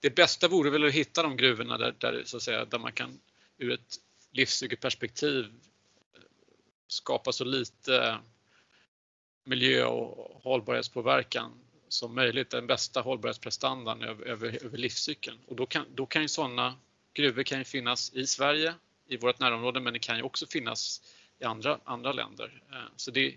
det 0.00 0.10
bästa 0.10 0.48
vore 0.48 0.70
väl 0.70 0.84
att 0.84 0.92
hitta 0.92 1.22
de 1.22 1.36
gruvorna 1.36 1.78
där, 1.78 1.94
där, 1.98 2.22
så 2.24 2.36
att 2.36 2.42
säga, 2.42 2.64
där 2.64 2.78
man 2.78 2.92
kan 2.92 3.20
ur 3.58 3.72
ett 3.72 3.96
livscykelperspektiv 4.32 5.52
skapa 6.88 7.32
så 7.32 7.44
lite 7.44 8.18
miljö 9.44 9.84
och 9.84 10.42
hållbarhetspåverkan 10.42 11.52
som 11.88 12.14
möjligt, 12.14 12.50
den 12.50 12.66
bästa 12.66 13.00
hållbarhetsprestandan 13.00 14.02
över, 14.02 14.24
över, 14.26 14.64
över 14.64 14.78
livscykeln. 14.78 15.38
Och 15.46 15.56
då 15.56 15.66
kan, 15.66 15.86
då 15.94 16.06
kan 16.06 16.22
ju 16.22 16.28
sådana 16.28 16.74
gruvor 17.14 17.42
kan 17.42 17.58
ju 17.58 17.64
finnas 17.64 18.12
i 18.14 18.26
Sverige, 18.26 18.74
i 19.08 19.16
vårt 19.16 19.38
närområde, 19.38 19.80
men 19.80 19.92
det 19.92 19.98
kan 19.98 20.16
ju 20.16 20.22
också 20.22 20.46
finnas 20.46 21.02
i 21.38 21.44
andra, 21.44 21.80
andra 21.84 22.12
länder. 22.12 22.62
Eh, 22.72 22.90
så 22.96 23.10
det, 23.10 23.34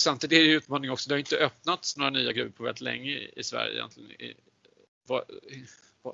samtidigt 0.00 0.38
är 0.38 0.42
det 0.42 0.50
en 0.50 0.56
utmaning 0.56 0.90
också, 0.90 1.08
det 1.08 1.14
har 1.14 1.18
inte 1.18 1.36
öppnats 1.36 1.96
några 1.96 2.10
nya 2.10 2.32
gruvor 2.32 2.50
på 2.50 2.62
väldigt 2.62 2.80
länge 2.80 3.10
i, 3.10 3.42
Sverige 3.42 3.74
egentligen, 3.74 4.36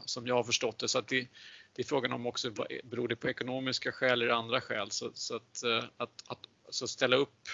som 0.05 0.27
jag 0.27 0.35
har 0.35 0.45
förstått 0.45 0.79
det. 0.79 0.89
Så 0.89 0.99
att 0.99 1.09
det, 1.09 1.29
det 1.75 1.83
är 1.83 1.87
frågan 1.87 2.13
om 2.13 2.27
också, 2.27 2.51
beror 2.85 3.09
det 3.09 3.17
på 3.17 3.29
ekonomiska 3.29 3.93
skäl 3.93 4.23
eller 4.23 4.33
andra 4.33 4.61
skäl? 4.61 4.91
Så, 4.91 5.11
så 5.15 5.37
att, 5.37 5.63
eh, 5.63 5.85
att, 5.97 6.25
att 6.27 6.39
så 6.71 6.89
ställa 6.89 7.17
upp 7.17 7.49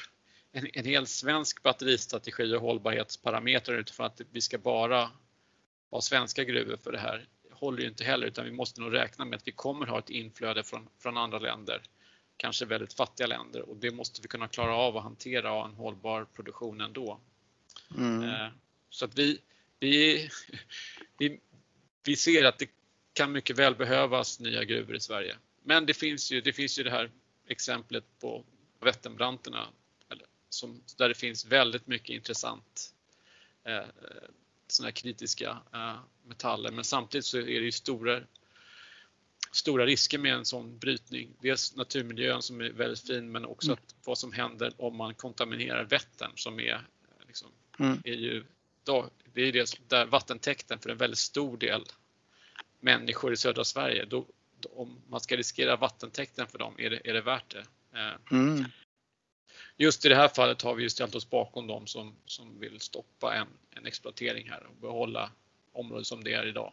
en, 0.53 0.68
en 0.73 0.85
hel 0.85 1.07
svensk 1.07 1.62
batteristrategi 1.62 2.55
och 2.57 2.61
hållbarhetsparametrar 2.61 3.77
utifrån 3.79 4.07
att 4.07 4.21
vi 4.31 4.40
ska 4.40 4.59
bara 4.59 5.11
ha 5.90 6.01
svenska 6.01 6.45
gruvor 6.45 6.77
för 6.77 6.92
det 6.92 6.99
här 6.99 7.29
håller 7.51 7.83
ju 7.83 7.88
inte 7.88 8.05
heller 8.05 8.27
utan 8.27 8.45
vi 8.45 8.53
måste 8.53 8.81
nog 8.81 8.95
räkna 8.95 9.25
med 9.25 9.37
att 9.37 9.49
vi 9.49 9.53
kommer 9.53 9.87
ha 9.87 9.99
ett 9.99 10.11
inflöde 10.11 10.64
från, 10.64 10.88
från 10.99 11.16
andra 11.16 11.38
länder, 11.38 11.83
kanske 12.42 12.64
väldigt 12.64 12.92
fattiga 12.92 13.26
länder 13.26 13.68
och 13.68 13.76
det 13.76 13.90
måste 13.90 14.22
vi 14.22 14.28
kunna 14.28 14.48
klara 14.48 14.76
av 14.76 14.96
att 14.96 15.02
hantera 15.02 15.52
och 15.52 15.59
ha 15.59 15.68
en 15.68 15.74
hållbar 15.74 16.24
produktion 16.24 16.81
ändå. 16.81 17.20
Mm. 17.96 18.22
Eh, 18.22 18.48
så 18.90 19.05
att 19.05 19.18
vi, 19.18 19.38
vi, 19.81 20.28
vi, 21.18 21.40
vi 22.05 22.16
ser 22.16 22.44
att 22.44 22.59
det 22.59 22.70
kan 23.12 23.33
mycket 23.33 23.59
väl 23.59 23.74
behövas 23.74 24.40
nya 24.40 24.64
gruvor 24.64 24.96
i 24.96 25.00
Sverige. 25.00 25.37
Men 25.62 25.87
det 25.87 25.94
finns 25.94 26.33
ju 26.33 26.40
det, 26.40 26.52
finns 26.52 26.78
ju 26.78 26.83
det 26.83 26.90
här 26.90 27.11
exemplet 27.48 28.05
på 28.20 28.44
Vätternbranterna 28.81 29.66
som, 30.48 30.83
där 30.96 31.09
det 31.09 31.14
finns 31.14 31.46
väldigt 31.46 31.87
mycket 31.87 32.11
intressant 32.11 32.94
eh, 33.64 33.87
sådana 34.66 34.87
här 34.87 34.92
kritiska 34.92 35.59
eh, 35.72 35.96
metaller. 36.24 36.70
Men 36.72 36.85
samtidigt 36.85 37.24
så 37.24 37.38
är 37.38 37.42
det 37.42 37.64
ju 37.64 37.72
stora, 37.72 38.20
stora 39.52 39.86
risker 39.86 40.18
med 40.18 40.34
en 40.34 40.44
sån 40.44 40.78
brytning. 40.78 41.36
Dels 41.40 41.76
naturmiljön 41.76 42.42
som 42.42 42.60
är 42.60 42.70
väldigt 42.70 43.06
fin 43.06 43.32
men 43.32 43.44
också 43.44 43.68
mm. 43.68 43.78
att 43.78 43.94
vad 44.04 44.18
som 44.18 44.32
händer 44.32 44.72
om 44.76 44.96
man 44.96 45.14
kontaminerar 45.14 45.84
Vättern 45.84 46.32
som 46.34 46.60
är, 46.60 46.86
liksom, 47.26 47.48
mm. 47.78 48.00
är 48.04 48.14
ju 48.14 48.44
då, 48.84 49.10
det 49.32 49.42
är 49.42 49.52
det 49.52 49.88
där 49.88 50.06
vattentäkten 50.06 50.78
för 50.78 50.90
en 50.90 50.96
väldigt 50.96 51.18
stor 51.18 51.56
del 51.56 51.84
människor 52.80 53.32
i 53.32 53.36
södra 53.36 53.64
Sverige. 53.64 54.04
Då, 54.04 54.26
då, 54.60 54.68
om 54.68 55.02
man 55.08 55.20
ska 55.20 55.36
riskera 55.36 55.76
vattentäkten 55.76 56.46
för 56.46 56.58
dem, 56.58 56.74
är 56.78 56.90
det, 56.90 57.00
är 57.04 57.14
det 57.14 57.22
värt 57.22 57.50
det? 57.50 57.64
Eh, 57.98 58.38
mm 58.38 58.64
just 59.76 60.04
i 60.04 60.08
det 60.08 60.16
här 60.16 60.28
fallet 60.28 60.62
har 60.62 60.74
vi 60.74 60.90
ställt 60.90 61.14
oss 61.14 61.30
bakom 61.30 61.66
dem 61.66 61.86
som, 61.86 62.16
som 62.26 62.60
vill 62.60 62.80
stoppa 62.80 63.34
en, 63.34 63.48
en 63.70 63.86
exploatering 63.86 64.50
här 64.50 64.66
och 64.66 64.76
behålla 64.76 65.30
området 65.72 66.06
som 66.06 66.24
det 66.24 66.32
är 66.32 66.46
idag. 66.46 66.72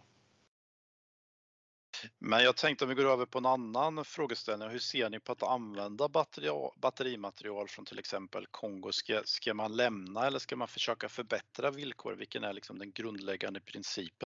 Men 2.19 2.43
jag 2.43 2.55
tänkte 2.55 2.85
om 2.85 2.89
vi 2.89 2.95
går 2.95 3.11
över 3.11 3.25
på 3.25 3.37
en 3.37 3.45
annan 3.45 4.05
frågeställning. 4.05 4.69
Hur 4.69 4.79
ser 4.79 5.09
ni 5.09 5.19
på 5.19 5.31
att 5.31 5.43
använda 5.43 6.07
batteri, 6.07 6.49
batterimaterial 6.81 7.67
från 7.67 7.85
till 7.85 7.99
exempel 7.99 8.45
Kongo? 8.51 8.91
Ska, 8.91 9.21
ska 9.25 9.53
man 9.53 9.75
lämna 9.75 10.27
eller 10.27 10.39
ska 10.39 10.55
man 10.55 10.67
försöka 10.67 11.09
förbättra 11.09 11.71
villkor? 11.71 12.13
Vilken 12.13 12.43
är 12.43 12.53
liksom 12.53 12.79
den 12.79 12.91
grundläggande 12.91 13.59
principen? 13.59 14.25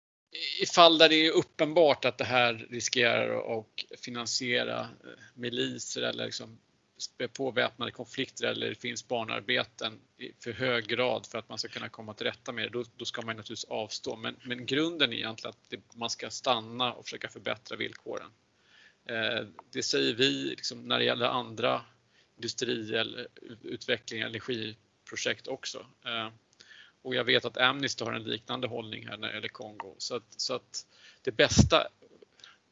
I 0.62 0.66
fall 0.66 0.98
där 0.98 1.10
det 1.10 1.28
är 1.28 1.32
uppenbart 1.32 2.06
att 2.06 2.18
det 2.18 2.24
här 2.24 2.68
riskerar 2.70 3.60
att 3.60 4.00
finansiera 4.02 4.80
eh, 4.80 4.88
miliser 5.34 6.02
eller 6.02 6.26
liksom 6.26 6.60
spä 7.02 7.28
på 7.28 7.52
väpnade 7.52 7.92
konflikter 7.92 8.48
eller 8.48 8.70
det 8.70 8.76
finns 8.76 9.08
barnarbeten 9.08 10.00
i 10.18 10.32
för 10.44 10.52
hög 10.52 10.88
grad 10.88 11.26
för 11.26 11.38
att 11.38 11.50
man 11.50 11.58
ska 11.58 11.68
kunna 11.68 11.90
komma 11.90 12.14
till 12.14 12.26
rätta 12.26 12.52
med 12.52 12.64
det, 12.64 12.70
då, 12.70 12.84
då 12.96 13.06
ska 13.06 13.22
man 13.22 13.36
naturligtvis 13.36 13.64
avstå. 13.70 14.16
Men, 14.16 14.36
men 14.44 14.66
grunden 14.66 15.14
är 15.14 15.18
egentligen 15.18 15.50
att 15.50 15.70
det, 15.70 15.96
man 15.96 16.10
ska 16.10 16.30
stanna 16.30 16.94
och 16.94 17.06
försöka 17.06 17.30
förbättra 17.30 17.78
villkoren. 17.78 18.32
Eh, 19.06 19.46
det 19.72 19.84
säger 19.84 20.14
vi 20.14 20.32
liksom, 20.32 20.88
när 20.88 21.00
det 21.00 21.06
gäller 21.06 21.26
andra 21.26 21.82
industri 22.36 22.96
eller 22.96 23.28
utveckling, 23.64 24.22
energiprojekt 24.22 25.48
också. 25.48 25.86
Eh, 26.06 26.30
och 27.02 27.16
jag 27.16 27.24
vet 27.24 27.46
att 27.46 27.58
Amnesty 27.58 28.06
har 28.06 28.14
en 28.14 28.24
liknande 28.24 28.68
hållning 28.68 29.08
här 29.08 29.18
när 29.18 29.28
det 29.28 29.34
gäller 29.34 29.48
Kongo. 29.48 29.96
Så 29.98 30.16
att, 30.16 30.34
så 30.38 30.54
att 30.54 30.86
det 31.22 31.32
bästa 31.32 31.88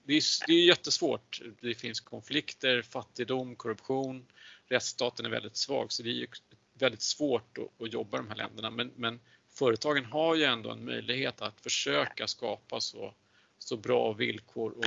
det 0.07 0.13
är, 0.13 0.47
det 0.47 0.53
är 0.53 0.65
jättesvårt. 0.65 1.41
Det 1.61 1.75
finns 1.75 1.99
konflikter, 1.99 2.81
fattigdom, 2.81 3.55
korruption. 3.55 4.25
Rättsstaten 4.67 5.25
är 5.25 5.29
väldigt 5.29 5.57
svag 5.57 5.91
så 5.91 6.03
det 6.03 6.09
är 6.09 6.27
väldigt 6.73 7.01
svårt 7.01 7.57
att, 7.57 7.85
att 7.85 7.93
jobba 7.93 8.17
i 8.17 8.21
de 8.21 8.27
här 8.27 8.35
länderna. 8.35 8.69
Men, 8.69 8.91
men, 8.95 9.19
företagen 9.49 10.05
har 10.05 10.35
ju 10.35 10.43
ändå 10.43 10.71
en 10.71 10.85
möjlighet 10.85 11.41
att 11.41 11.61
försöka 11.61 12.27
skapa 12.27 12.79
så, 12.81 13.13
så 13.59 13.77
bra 13.77 14.13
villkor 14.13 14.71
och 14.77 14.85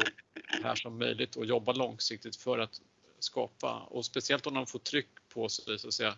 här 0.65 0.75
som 0.75 0.99
möjligt 0.99 1.37
och 1.37 1.47
jobba 1.47 1.73
långsiktigt 1.73 2.37
för 2.37 2.59
att 2.59 2.81
skapa 3.19 3.79
och 3.81 4.05
speciellt 4.05 4.47
om 4.47 4.55
de 4.55 4.67
får 4.67 4.79
tryck 4.79 5.09
på 5.29 5.49
sig 5.49 5.79
så 5.79 5.89
att 5.89 5.95
säga 5.95 6.15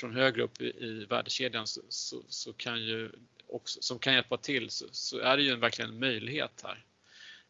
från 0.00 0.14
högre 0.14 0.42
upp 0.42 0.60
i, 0.60 0.64
i 0.64 1.04
värdekedjan 1.04 1.66
så, 1.66 1.80
så, 1.88 2.22
så, 2.28 2.52
kan 2.52 2.82
ju 2.82 3.10
också, 3.46 3.82
som 3.82 3.98
kan 3.98 4.14
hjälpa 4.14 4.36
till 4.36 4.70
så, 4.70 4.84
så 4.92 5.18
är 5.18 5.36
det 5.36 5.42
ju 5.42 5.56
verkligen 5.56 5.90
en 5.90 5.98
möjlighet 5.98 6.60
här. 6.64 6.84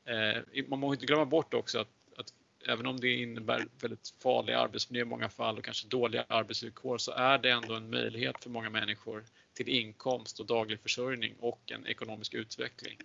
Eh, 0.05 0.65
man 0.69 0.79
må 0.79 0.93
inte 0.93 1.07
glömma 1.07 1.25
bort 1.25 1.55
också 1.55 1.79
att, 1.79 1.89
att 2.17 2.33
även 2.67 2.87
om 2.87 3.01
det 3.01 3.13
innebär 3.13 3.67
väldigt 3.81 4.15
farlig 4.19 4.53
arbetsmiljö 4.53 5.03
i 5.03 5.09
många 5.09 5.29
fall 5.29 5.59
och 5.59 5.65
kanske 5.65 5.89
dåliga 5.89 6.25
arbetsvillkor 6.29 6.99
så 6.99 7.13
är 7.13 7.39
det 7.39 7.51
ändå 7.51 7.75
en 7.75 7.91
möjlighet 7.91 8.43
för 8.43 8.51
många 8.51 8.71
människor 8.71 9.25
till 9.55 9.69
inkomst 9.69 10.41
och 10.41 10.47
daglig 10.47 10.81
försörjning 10.81 11.35
och 11.39 11.73
en 11.73 11.87
ekonomisk 11.87 12.35
utveckling. 12.35 12.99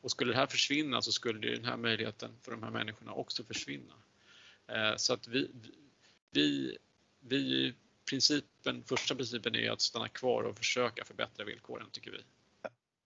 Och 0.00 0.10
skulle 0.10 0.32
det 0.32 0.38
här 0.38 0.46
försvinna 0.46 1.02
så 1.02 1.12
skulle 1.12 1.50
den 1.50 1.64
här 1.64 1.76
möjligheten 1.76 2.30
för 2.42 2.50
de 2.50 2.62
här 2.62 2.70
människorna 2.70 3.12
också 3.12 3.44
försvinna. 3.44 3.94
Eh, 4.66 4.96
så 4.96 5.12
att 5.12 5.28
vi, 5.28 5.50
vi, 6.30 6.78
vi 7.20 7.74
principen, 8.10 8.82
första 8.82 9.14
principen 9.14 9.54
är 9.54 9.70
att 9.70 9.80
stanna 9.80 10.08
kvar 10.08 10.42
och 10.42 10.58
försöka 10.58 11.04
förbättra 11.04 11.44
villkoren 11.44 11.90
tycker 11.90 12.10
vi 12.10 12.18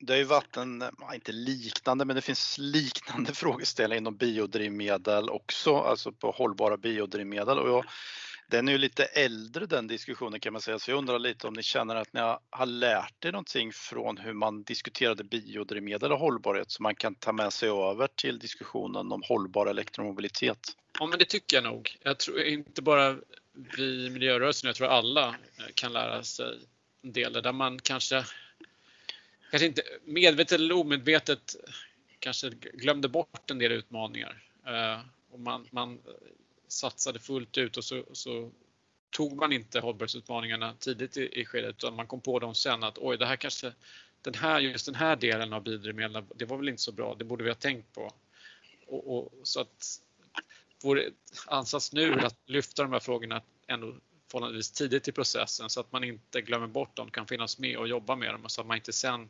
det 0.07 0.12
har 0.12 0.19
ju 0.19 0.25
varit 0.25 0.57
en, 0.57 0.85
inte 1.14 1.33
liknande, 1.33 2.05
men 2.05 2.17
det 2.17 2.23
finns 2.23 2.59
liknande 2.59 3.33
frågeställningar 3.35 4.01
inom 4.01 4.17
biodrivmedel 4.17 5.31
också, 5.31 5.77
alltså 5.77 6.12
på 6.12 6.31
hållbara 6.31 6.77
biodrivmedel. 6.77 7.59
Och 7.59 7.69
jag, 7.69 7.85
den 8.47 8.69
är 8.69 8.73
ju 8.73 8.79
lite 8.79 9.05
äldre 9.05 9.67
den 9.67 9.87
diskussionen 9.87 10.40
kan 10.40 10.53
man 10.53 10.62
säga, 10.62 10.79
så 10.79 10.90
jag 10.90 10.99
undrar 10.99 11.19
lite 11.19 11.47
om 11.47 11.55
ni 11.55 11.62
känner 11.62 11.97
att 11.97 12.12
ni 12.12 12.21
har 12.51 12.67
lärt 12.67 13.25
er 13.25 13.33
någonting 13.33 13.73
från 13.73 14.19
hur 14.19 14.33
man 14.33 14.62
diskuterade 14.62 15.25
biodrivmedel 15.25 16.12
och 16.12 16.19
hållbarhet 16.19 16.71
som 16.71 16.83
man 16.83 16.95
kan 16.95 17.14
ta 17.14 17.33
med 17.33 17.53
sig 17.53 17.69
över 17.69 18.09
till 18.14 18.38
diskussionen 18.38 19.12
om 19.12 19.23
hållbar 19.25 19.67
elektromobilitet? 19.67 20.59
Ja, 20.99 21.07
men 21.07 21.19
det 21.19 21.25
tycker 21.25 21.57
jag 21.57 21.64
nog. 21.64 21.97
Jag 22.03 22.19
tror 22.19 22.43
inte 22.43 22.83
bara 22.83 23.17
vi 23.77 24.07
i 24.07 24.11
miljörörelsen, 24.11 24.67
jag 24.69 24.77
tror 24.77 24.88
alla 24.88 25.37
kan 25.75 25.93
lära 25.93 26.23
sig 26.23 26.59
en 27.03 27.12
del 27.12 27.33
där 27.33 27.53
man 27.53 27.79
kanske 27.79 28.25
kanske 29.55 29.67
inte 29.67 29.83
medvetet 30.05 30.53
eller 30.53 30.75
omedvetet 30.75 31.57
kanske 32.19 32.51
glömde 32.51 33.09
bort 33.09 33.51
en 33.51 33.59
del 33.59 33.73
utmaningar. 33.73 34.43
Eh, 34.67 35.01
och 35.31 35.40
man, 35.40 35.69
man 35.71 35.99
satsade 36.69 37.19
fullt 37.19 37.59
ut 37.59 37.77
och 37.77 37.85
så, 37.85 38.05
så 38.12 38.51
tog 39.11 39.37
man 39.37 39.53
inte 39.53 39.81
hållbarhetsutmaningarna 39.81 40.75
tidigt 40.79 41.17
i, 41.17 41.40
i 41.40 41.45
skedet 41.45 41.77
utan 41.77 41.97
man 41.97 42.07
kom 42.07 42.21
på 42.21 42.38
dem 42.38 42.55
sen 42.55 42.85
att 42.85 42.99
oj, 42.99 43.19
det 43.19 43.27
här 43.27 43.37
kanske, 43.37 43.73
den 44.23 44.35
här, 44.35 44.61
just 44.61 44.87
den 44.87 44.95
här 44.95 45.17
delen 45.17 45.53
av 45.53 45.62
biodrivmedlen, 45.62 46.27
det 46.35 46.45
var 46.45 46.57
väl 46.57 46.69
inte 46.69 46.83
så 46.83 46.93
bra, 46.93 47.14
det 47.14 47.25
borde 47.25 47.45
vi 47.45 47.51
ha 47.51 47.55
tänkt 47.55 47.95
på. 47.95 48.11
Och, 48.87 49.19
och, 49.19 49.33
så 49.43 49.61
att 49.61 50.01
vår 50.83 51.03
ansats 51.47 51.93
nu 51.93 52.12
är 52.12 52.25
att 52.25 52.38
lyfta 52.47 52.83
de 52.83 52.93
här 52.93 53.01
frågorna 53.01 53.43
ändå 53.67 53.95
förhållandevis 54.35 54.70
tidigt 54.70 55.09
i 55.09 55.12
processen 55.12 55.70
så 55.70 55.81
att 55.81 55.92
man 55.92 56.05
inte 56.05 56.40
glömmer 56.40 56.66
bort 56.66 56.97
dem, 56.97 57.11
kan 57.11 57.27
finnas 57.27 57.59
med 57.59 57.77
och 57.77 57.88
jobba 57.88 58.16
med 58.16 58.35
dem 58.35 58.49
så 58.49 58.61
att 58.61 58.66
man 58.66 58.77
inte 58.77 58.92
sen 58.92 59.29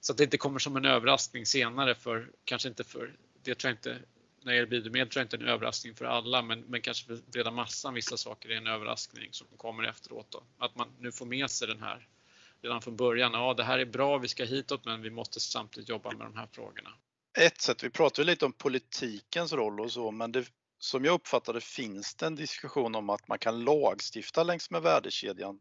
så 0.00 0.12
att 0.12 0.18
det 0.18 0.24
inte 0.24 0.38
kommer 0.38 0.58
som 0.58 0.76
en 0.76 0.84
överraskning 0.84 1.46
senare 1.46 1.94
för, 1.94 2.30
kanske 2.44 2.68
inte 2.68 2.84
för, 2.84 3.16
det 3.42 3.54
tror 3.54 3.68
jag 3.68 3.76
inte 3.76 3.98
när 4.42 4.52
det 4.52 4.56
gäller 4.56 4.70
biodrivmedel 4.70 5.08
tror 5.08 5.20
jag 5.20 5.24
inte 5.24 5.36
är 5.36 5.40
en 5.40 5.48
överraskning 5.48 5.94
för 5.94 6.04
alla, 6.04 6.42
men, 6.42 6.60
men 6.60 6.80
kanske 6.80 7.06
för 7.06 7.16
breda 7.16 7.50
massan 7.50 7.94
vissa 7.94 8.16
saker 8.16 8.48
är 8.48 8.56
en 8.56 8.66
överraskning 8.66 9.28
som 9.32 9.46
kommer 9.56 9.84
efteråt. 9.84 10.26
Då. 10.30 10.42
Att 10.58 10.76
man 10.76 10.88
nu 10.98 11.12
får 11.12 11.26
med 11.26 11.50
sig 11.50 11.68
den 11.68 11.82
här 11.82 12.08
redan 12.62 12.82
från 12.82 12.96
början. 12.96 13.32
Ja, 13.32 13.54
det 13.54 13.64
här 13.64 13.78
är 13.78 13.84
bra, 13.84 14.18
vi 14.18 14.28
ska 14.28 14.44
hitåt, 14.44 14.84
men 14.84 15.02
vi 15.02 15.10
måste 15.10 15.40
samtidigt 15.40 15.88
jobba 15.88 16.10
med 16.10 16.26
de 16.26 16.36
här 16.36 16.48
frågorna. 16.52 16.90
Ett 17.38 17.60
sätt, 17.60 17.84
vi 17.84 17.90
pratar 17.90 18.24
lite 18.24 18.44
om 18.44 18.52
politikens 18.52 19.52
roll 19.52 19.80
och 19.80 19.92
så, 19.92 20.10
men 20.10 20.32
det, 20.32 20.46
som 20.80 21.04
jag 21.04 21.14
uppfattar 21.14 21.52
det 21.52 21.60
finns 21.60 22.14
det 22.14 22.26
en 22.26 22.34
diskussion 22.34 22.94
om 22.94 23.10
att 23.10 23.28
man 23.28 23.38
kan 23.38 23.64
lagstifta 23.64 24.42
längs 24.42 24.70
med 24.70 24.82
värdekedjan. 24.82 25.60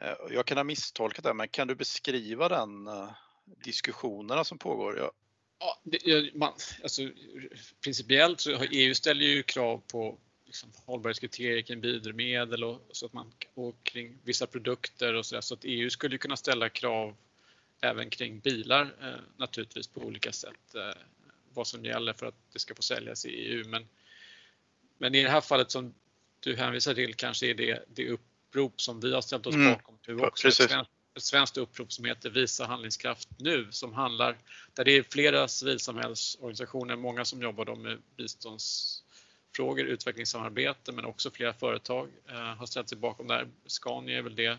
Eh, 0.00 0.14
jag 0.30 0.46
kan 0.46 0.56
ha 0.56 0.64
misstolkat 0.64 1.24
det, 1.24 1.34
men 1.34 1.48
kan 1.48 1.68
du 1.68 1.74
beskriva 1.74 2.48
den 2.48 2.86
eh, 2.86 3.10
diskussionerna 3.64 4.44
som 4.44 4.58
pågår? 4.58 4.98
Jag... 4.98 5.10
Ja, 5.58 5.80
det, 5.84 6.34
man, 6.34 6.52
alltså, 6.82 7.02
principiellt 7.84 8.40
så 8.40 8.56
har 8.56 8.68
EU 8.70 8.94
ställer 8.94 9.24
ju 9.24 9.42
krav 9.42 9.82
på 9.92 10.18
liksom, 10.46 10.72
hållbarhetskriterier 10.86 11.62
kring 11.62 11.80
biodrivmedel 11.80 12.64
och, 12.64 12.80
så 12.92 13.06
att 13.06 13.12
man, 13.12 13.32
och 13.54 13.76
kring 13.82 14.18
vissa 14.24 14.46
produkter 14.46 15.14
och 15.14 15.26
så, 15.26 15.34
där, 15.34 15.42
så 15.42 15.54
att 15.54 15.64
EU 15.64 15.90
skulle 15.90 16.18
kunna 16.18 16.36
ställa 16.36 16.68
krav 16.68 17.16
även 17.80 18.10
kring 18.10 18.40
bilar 18.40 18.96
eh, 19.02 19.20
naturligtvis 19.36 19.88
på 19.88 20.00
olika 20.00 20.32
sätt 20.32 20.74
eh, 20.74 21.02
vad 21.54 21.66
som 21.66 21.84
gäller 21.84 22.12
för 22.12 22.26
att 22.26 22.34
det 22.52 22.58
ska 22.58 22.74
få 22.74 22.82
säljas 22.82 23.24
i 23.24 23.28
EU. 23.28 23.68
Men, 23.68 23.86
men 25.02 25.14
i 25.14 25.22
det 25.22 25.30
här 25.30 25.40
fallet 25.40 25.70
som 25.70 25.94
du 26.40 26.56
hänvisar 26.56 26.94
till 26.94 27.14
kanske 27.14 27.46
är 27.46 27.54
det, 27.54 27.84
det 27.94 28.08
upprop 28.08 28.80
som 28.80 29.00
vi 29.00 29.14
har 29.14 29.20
ställt 29.20 29.46
oss 29.46 29.54
mm. 29.54 29.72
bakom 29.72 29.98
nu 30.06 30.18
också. 30.18 30.48
Ett 30.48 30.54
svenskt, 30.54 30.90
ett 31.16 31.22
svenskt 31.22 31.56
upprop 31.56 31.92
som 31.92 32.04
heter 32.04 32.30
Visa 32.30 32.66
handlingskraft 32.66 33.28
nu 33.38 33.68
som 33.70 33.92
handlar 33.92 34.38
där 34.74 34.84
det 34.84 34.92
är 34.92 35.02
flera 35.02 35.48
civilsamhällsorganisationer, 35.48 36.96
många 36.96 37.24
som 37.24 37.42
jobbar 37.42 37.64
då 37.64 37.76
med 37.76 37.98
biståndsfrågor, 38.16 39.84
utvecklingssamarbete 39.84 40.92
men 40.92 41.04
också 41.04 41.30
flera 41.30 41.52
företag 41.52 42.08
eh, 42.28 42.34
har 42.34 42.66
ställt 42.66 42.88
sig 42.88 42.98
bakom 42.98 43.26
det 43.26 43.34
här. 43.34 43.48
Scania 43.66 44.18
är 44.18 44.22
väl 44.22 44.36
det 44.36 44.58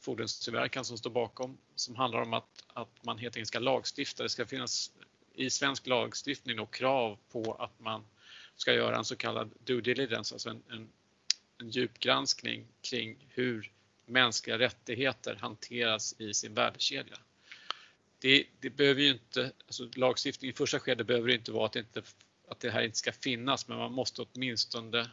fordonstillverkaren 0.00 0.84
som 0.84 0.98
står 0.98 1.10
bakom 1.10 1.58
som 1.74 1.96
handlar 1.96 2.22
om 2.22 2.34
att, 2.34 2.64
att 2.66 3.04
man 3.04 3.18
helt 3.18 3.36
enkelt 3.36 3.48
ska 3.48 3.58
lagstifta. 3.58 4.22
Det 4.22 4.28
ska 4.28 4.46
finnas 4.46 4.90
i 5.34 5.50
svensk 5.50 5.86
lagstiftning 5.86 6.60
och 6.60 6.74
krav 6.74 7.18
på 7.32 7.54
att 7.54 7.80
man 7.80 8.04
ska 8.60 8.72
göra 8.72 8.96
en 8.96 9.04
så 9.04 9.16
kallad 9.16 9.50
due 9.64 9.80
diligence, 9.80 10.34
alltså 10.34 10.50
en, 10.50 10.62
en, 10.70 10.88
en 11.60 11.70
djupgranskning 11.70 12.66
kring 12.82 13.26
hur 13.28 13.72
mänskliga 14.06 14.58
rättigheter 14.58 15.34
hanteras 15.34 16.14
i 16.20 16.34
sin 16.34 16.54
värdekedja. 16.54 17.16
Det, 18.18 18.46
det 18.60 18.70
behöver 18.70 19.02
ju 19.02 19.08
inte, 19.08 19.52
alltså 19.66 19.88
lagstiftning 19.96 20.50
i 20.50 20.54
första 20.54 20.80
skedet 20.80 21.06
behöver 21.06 21.28
inte 21.28 21.52
vara 21.52 21.66
att 21.66 21.72
det, 21.72 21.78
inte, 21.78 22.02
att 22.48 22.60
det 22.60 22.70
här 22.70 22.82
inte 22.82 22.98
ska 22.98 23.12
finnas, 23.12 23.68
men 23.68 23.78
man 23.78 23.92
måste 23.92 24.22
åtminstone 24.22 25.10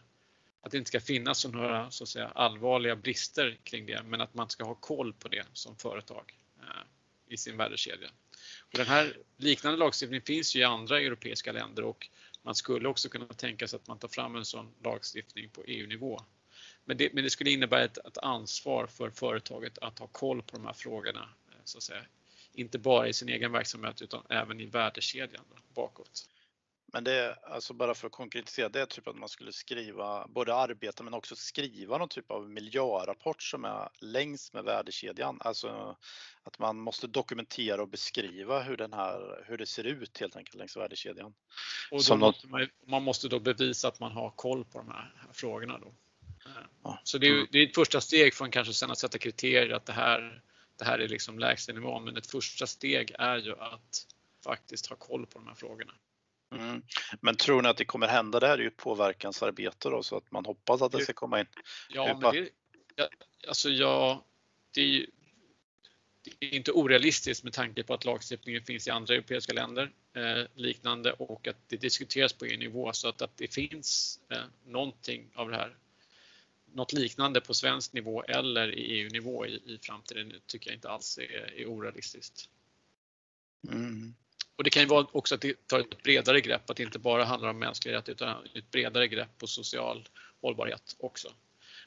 att 0.61 0.71
det 0.71 0.77
inte 0.77 0.87
ska 0.87 0.99
finnas 0.99 1.45
några 1.45 1.91
så 1.91 2.03
att 2.03 2.09
säga, 2.09 2.27
allvarliga 2.27 2.95
brister 2.95 3.57
kring 3.63 3.85
det, 3.85 4.03
men 4.03 4.21
att 4.21 4.33
man 4.33 4.49
ska 4.49 4.63
ha 4.63 4.75
koll 4.75 5.13
på 5.13 5.27
det 5.27 5.45
som 5.53 5.77
företag 5.77 6.39
eh, 6.59 6.83
i 7.27 7.37
sin 7.37 7.57
värdekedja. 7.57 8.09
Och 8.61 8.77
den 8.77 8.87
här 8.87 9.17
liknande 9.37 9.77
lagstiftningen 9.77 10.25
finns 10.25 10.55
ju 10.55 10.59
i 10.59 10.63
andra 10.63 10.99
europeiska 11.01 11.51
länder 11.51 11.83
och 11.83 12.09
man 12.47 12.55
skulle 12.55 12.87
också 12.89 13.09
kunna 13.09 13.27
tänka 13.27 13.67
sig 13.67 13.77
att 13.77 13.87
man 13.87 13.99
tar 13.99 14.07
fram 14.07 14.35
en 14.35 14.45
sån 14.45 14.73
lagstiftning 14.83 15.49
på 15.49 15.63
EU-nivå. 15.63 16.21
Men 16.85 16.97
det, 16.97 17.13
men 17.13 17.23
det, 17.23 17.29
skulle 17.29 17.49
innebära 17.51 17.83
ett, 17.83 17.97
ett, 17.97 18.17
ansvar 18.17 18.87
för 18.87 19.09
företaget 19.09 19.77
att 19.77 19.99
ha 19.99 20.07
koll 20.07 20.41
på 20.41 20.57
de 20.57 20.65
här 20.65 20.73
frågorna, 20.73 21.29
eh, 21.49 21.55
så 21.63 21.77
att 21.77 21.83
säga. 21.83 22.05
Inte 22.53 22.79
bara 22.79 23.07
i 23.07 23.13
sin 23.13 23.29
egen 23.29 23.51
verksamhet 23.51 24.01
utan 24.01 24.25
även 24.29 24.61
i 24.61 24.65
värdekedjan 24.65 25.45
bakåt. 25.75 26.29
Men 26.97 27.03
det 27.03 27.13
är 27.13 27.53
alltså 27.53 27.73
bara 27.73 27.95
för 27.95 28.07
att 28.07 28.13
konkretisera, 28.13 28.69
det 28.69 28.85
typ 28.85 29.07
att 29.07 29.15
man 29.15 29.29
skulle 29.29 29.53
skriva, 29.53 30.27
både 30.27 30.55
arbeta 30.55 31.03
men 31.03 31.13
också 31.13 31.35
skriva 31.35 31.97
någon 31.97 32.09
typ 32.09 32.31
av 32.31 32.49
miljörapport 32.49 33.41
som 33.41 33.65
är 33.65 33.89
längs 34.01 34.53
med 34.53 34.63
värdekedjan. 34.63 35.37
Alltså 35.41 35.97
att 36.43 36.59
man 36.59 36.77
måste 36.77 37.07
dokumentera 37.07 37.81
och 37.81 37.89
beskriva 37.89 38.61
hur, 38.61 38.77
den 38.77 38.93
här, 38.93 39.43
hur 39.47 39.57
det 39.57 39.65
ser 39.65 39.83
ut 39.83 40.17
helt 40.19 40.35
enkelt 40.35 40.55
längs 40.55 40.77
värdekedjan. 40.77 41.33
Och 41.91 42.03
då 42.09 42.15
måste 42.15 42.47
man, 42.47 42.67
man, 42.87 43.03
måste 43.03 43.27
då 43.27 43.39
bevisa 43.39 43.87
att 43.87 43.99
man 43.99 44.11
har 44.11 44.29
koll 44.29 44.65
på 44.65 44.77
de 44.77 44.87
här, 44.87 45.13
frågorna 45.33 45.77
då. 45.77 45.93
Ja. 46.83 46.99
Så 47.03 47.17
det 47.17 47.27
är, 47.27 47.47
det 47.51 47.59
är 47.59 47.67
ett 47.67 47.75
första 47.75 48.01
steg 48.01 48.33
från 48.33 48.51
kanske 48.51 48.73
sen 48.73 48.91
att 48.91 48.99
sätta 48.99 49.17
kriterier 49.17 49.75
att 49.75 49.85
det 49.85 49.93
här, 49.93 50.41
det 50.79 50.85
här 50.85 50.99
är 50.99 51.07
liksom 51.07 51.39
lägstanivån, 51.39 52.03
men 52.05 52.17
ett 52.17 52.31
första 52.31 52.67
steg 52.67 53.11
är 53.19 53.37
ju 53.37 53.51
att 53.59 54.07
faktiskt 54.43 54.87
ha 54.87 54.95
koll 54.95 55.25
på 55.25 55.39
de 55.39 55.47
här 55.47 55.55
frågorna. 55.55 55.93
Mm. 56.51 56.81
Men 57.21 57.35
tror 57.35 57.61
ni 57.61 57.69
att 57.69 57.77
det 57.77 57.85
kommer 57.85 58.07
hända? 58.07 58.39
Det 58.39 58.47
här 58.47 58.57
är 58.57 58.61
ju 58.61 58.67
ett 58.67 58.77
påverkansarbete 58.77 59.89
då, 59.89 60.03
så 60.03 60.17
att 60.17 60.31
man 60.31 60.45
hoppas 60.45 60.81
att 60.81 60.91
det 60.91 61.01
ska 61.01 61.13
komma 61.13 61.39
in. 61.39 61.45
Ja, 61.89 62.19
men 62.21 62.33
det, 62.33 62.49
ja, 62.95 63.09
alltså 63.47 63.69
jag, 63.69 64.23
det 64.73 64.81
är, 64.81 64.85
ju, 64.85 65.07
det 66.23 66.45
är 66.45 66.53
inte 66.53 66.71
orealistiskt 66.71 67.43
med 67.43 67.53
tanke 67.53 67.83
på 67.83 67.93
att 67.93 68.05
lagstiftningen 68.05 68.63
finns 68.63 68.87
i 68.87 68.91
andra 68.91 69.13
europeiska 69.13 69.53
länder 69.53 69.91
eh, 70.13 70.45
liknande 70.55 71.11
och 71.11 71.47
att 71.47 71.57
det 71.67 71.77
diskuteras 71.77 72.33
på 72.33 72.45
EU-nivå 72.45 72.93
så 72.93 73.09
att, 73.09 73.21
att 73.21 73.37
det 73.37 73.53
finns 73.53 74.19
eh, 74.29 74.43
någonting 74.65 75.29
av 75.35 75.49
det 75.49 75.55
här 75.55 75.75
något 76.73 76.93
liknande 76.93 77.41
på 77.41 77.53
svensk 77.53 77.93
nivå 77.93 78.23
eller 78.23 78.75
i 78.75 78.81
EU-nivå 78.81 79.45
i, 79.45 79.49
i 79.49 79.79
framtiden 79.81 80.33
tycker 80.45 80.69
jag 80.69 80.77
inte 80.77 80.89
alls 80.89 81.17
är, 81.17 81.59
är 81.61 81.65
orealistiskt. 81.65 82.49
Mm. 83.71 84.13
Och 84.57 84.63
det 84.63 84.69
kan 84.69 84.81
ju 84.81 84.87
vara 84.87 85.07
också 85.11 85.35
att 85.35 85.41
det 85.41 85.67
tar 85.67 85.79
ett 85.79 86.03
bredare 86.03 86.41
grepp, 86.41 86.69
att 86.69 86.77
det 86.77 86.83
inte 86.83 86.99
bara 86.99 87.23
handlar 87.23 87.49
om 87.49 87.59
mänskliga 87.59 87.97
rättigheter 87.97 88.25
utan 88.25 88.45
ett 88.55 88.71
bredare 88.71 89.07
grepp 89.07 89.37
på 89.37 89.47
social 89.47 90.07
hållbarhet 90.41 90.95
också. 90.99 91.33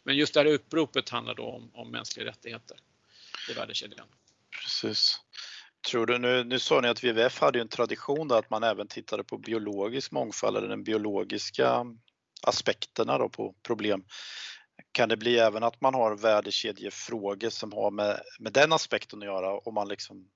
Men 0.03 0.17
just 0.17 0.35
det 0.35 0.41
här 0.41 0.47
uppropet 0.47 1.09
handlar 1.09 1.35
då 1.35 1.45
om, 1.45 1.71
om 1.75 1.91
mänskliga 1.91 2.27
rättigheter 2.27 2.77
i 3.51 3.53
värdekedjan. 3.53 4.07
Precis. 4.63 5.21
Tror 5.91 6.07
du, 6.07 6.19
nu, 6.19 6.45
nu 6.45 6.59
sa 6.59 6.81
ni 6.81 6.89
att 6.89 7.05
WWF 7.05 7.41
hade 7.41 7.61
en 7.61 7.69
tradition 7.69 8.29
där 8.29 8.39
att 8.39 8.51
man 8.51 8.63
även 8.63 8.89
tittade 8.89 9.25
på 9.25 9.39
biologisk 9.39 10.11
mångfald 10.11 10.57
eller 10.57 10.69
den 10.69 10.85
biologiska 10.85 11.87
aspekterna 12.43 13.19
då 13.19 13.29
på 13.29 13.55
problem. 13.63 14.05
Kan 14.93 15.09
det 15.09 15.17
bli 15.17 15.39
även 15.39 15.63
att 15.63 15.81
man 15.81 15.95
har 15.95 16.17
värdekedjefrågor 16.17 17.51
som 17.51 17.73
har 17.73 17.91
med, 17.91 18.21
med 18.39 18.53
den 18.53 18.73
aspekten 18.73 19.19
att 19.19 19.25
göra 19.25 19.59
om 19.59 19.75
man 19.75 19.89
liksom 19.89 20.29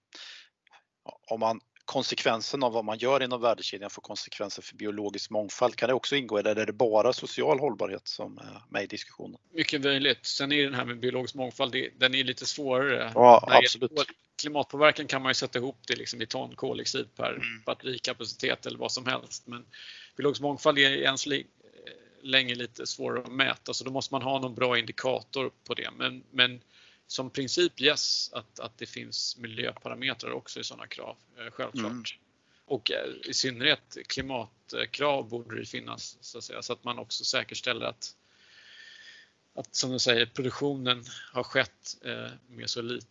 om 1.30 1.40
man 1.40 1.60
konsekvensen 1.84 2.62
av 2.62 2.72
vad 2.72 2.84
man 2.84 2.98
gör 2.98 3.22
inom 3.22 3.40
värdekedjan 3.40 3.90
får 3.90 4.02
konsekvenser 4.02 4.62
för 4.62 4.76
biologisk 4.76 5.30
mångfald. 5.30 5.76
Kan 5.76 5.88
det 5.88 5.94
också 5.94 6.16
ingå 6.16 6.38
eller 6.38 6.56
är 6.56 6.66
det 6.66 6.72
bara 6.72 7.12
social 7.12 7.58
hållbarhet 7.60 8.08
som 8.08 8.38
är 8.38 8.62
med 8.68 8.82
i 8.84 8.86
diskussionen? 8.86 9.40
Mycket 9.54 9.82
möjligt. 9.82 10.26
Sen 10.26 10.52
är 10.52 10.64
den 10.64 10.74
här 10.74 10.84
med 10.84 11.00
biologisk 11.00 11.34
mångfald, 11.34 11.76
den 11.96 12.14
är 12.14 12.24
lite 12.24 12.46
svårare. 12.46 13.12
Ja, 13.14 13.48
absolut. 13.50 13.92
Klimatpåverkan 14.40 15.06
kan 15.06 15.22
man 15.22 15.30
ju 15.30 15.34
sätta 15.34 15.58
ihop 15.58 15.78
det 15.86 15.96
liksom 15.96 16.22
i 16.22 16.26
ton 16.26 16.54
koldioxid 16.56 17.14
per 17.16 17.30
mm. 17.30 17.62
batterikapacitet 17.66 18.66
eller 18.66 18.78
vad 18.78 18.92
som 18.92 19.06
helst. 19.06 19.46
Men 19.46 19.64
biologisk 20.16 20.40
mångfald 20.40 20.78
är 20.78 21.02
än 21.02 21.18
så 21.18 21.42
länge 22.22 22.54
lite 22.54 22.86
svårare 22.86 23.22
att 23.22 23.32
mäta 23.32 23.74
så 23.74 23.84
då 23.84 23.90
måste 23.90 24.14
man 24.14 24.22
ha 24.22 24.38
någon 24.38 24.54
bra 24.54 24.78
indikator 24.78 25.50
på 25.66 25.74
det. 25.74 25.90
Men, 25.96 26.22
men 26.30 26.60
som 27.06 27.30
princip 27.30 27.80
yes, 27.80 28.32
att, 28.32 28.60
att 28.60 28.78
det 28.78 28.86
finns 28.86 29.36
miljöparametrar 29.38 30.30
också 30.30 30.60
i 30.60 30.64
sådana 30.64 30.86
krav, 30.86 31.16
eh, 31.38 31.50
självklart. 31.50 31.92
Mm. 31.92 32.04
Och 32.64 32.90
eh, 32.90 33.10
i 33.24 33.34
synnerhet 33.34 33.96
klimatkrav 34.06 35.28
borde 35.28 35.58
det 35.58 35.66
finnas 35.66 36.18
så 36.20 36.38
att, 36.38 36.44
säga, 36.44 36.62
så 36.62 36.72
att 36.72 36.84
man 36.84 36.98
också 36.98 37.24
säkerställer 37.24 37.86
att, 37.86 38.16
att 39.54 39.74
som 39.74 39.90
du 39.90 39.98
säger, 39.98 40.26
produktionen 40.26 41.04
har 41.32 41.42
skett 41.42 41.96
eh, 42.04 42.30
med 42.48 42.70
så 42.70 42.82
lite, 42.82 43.06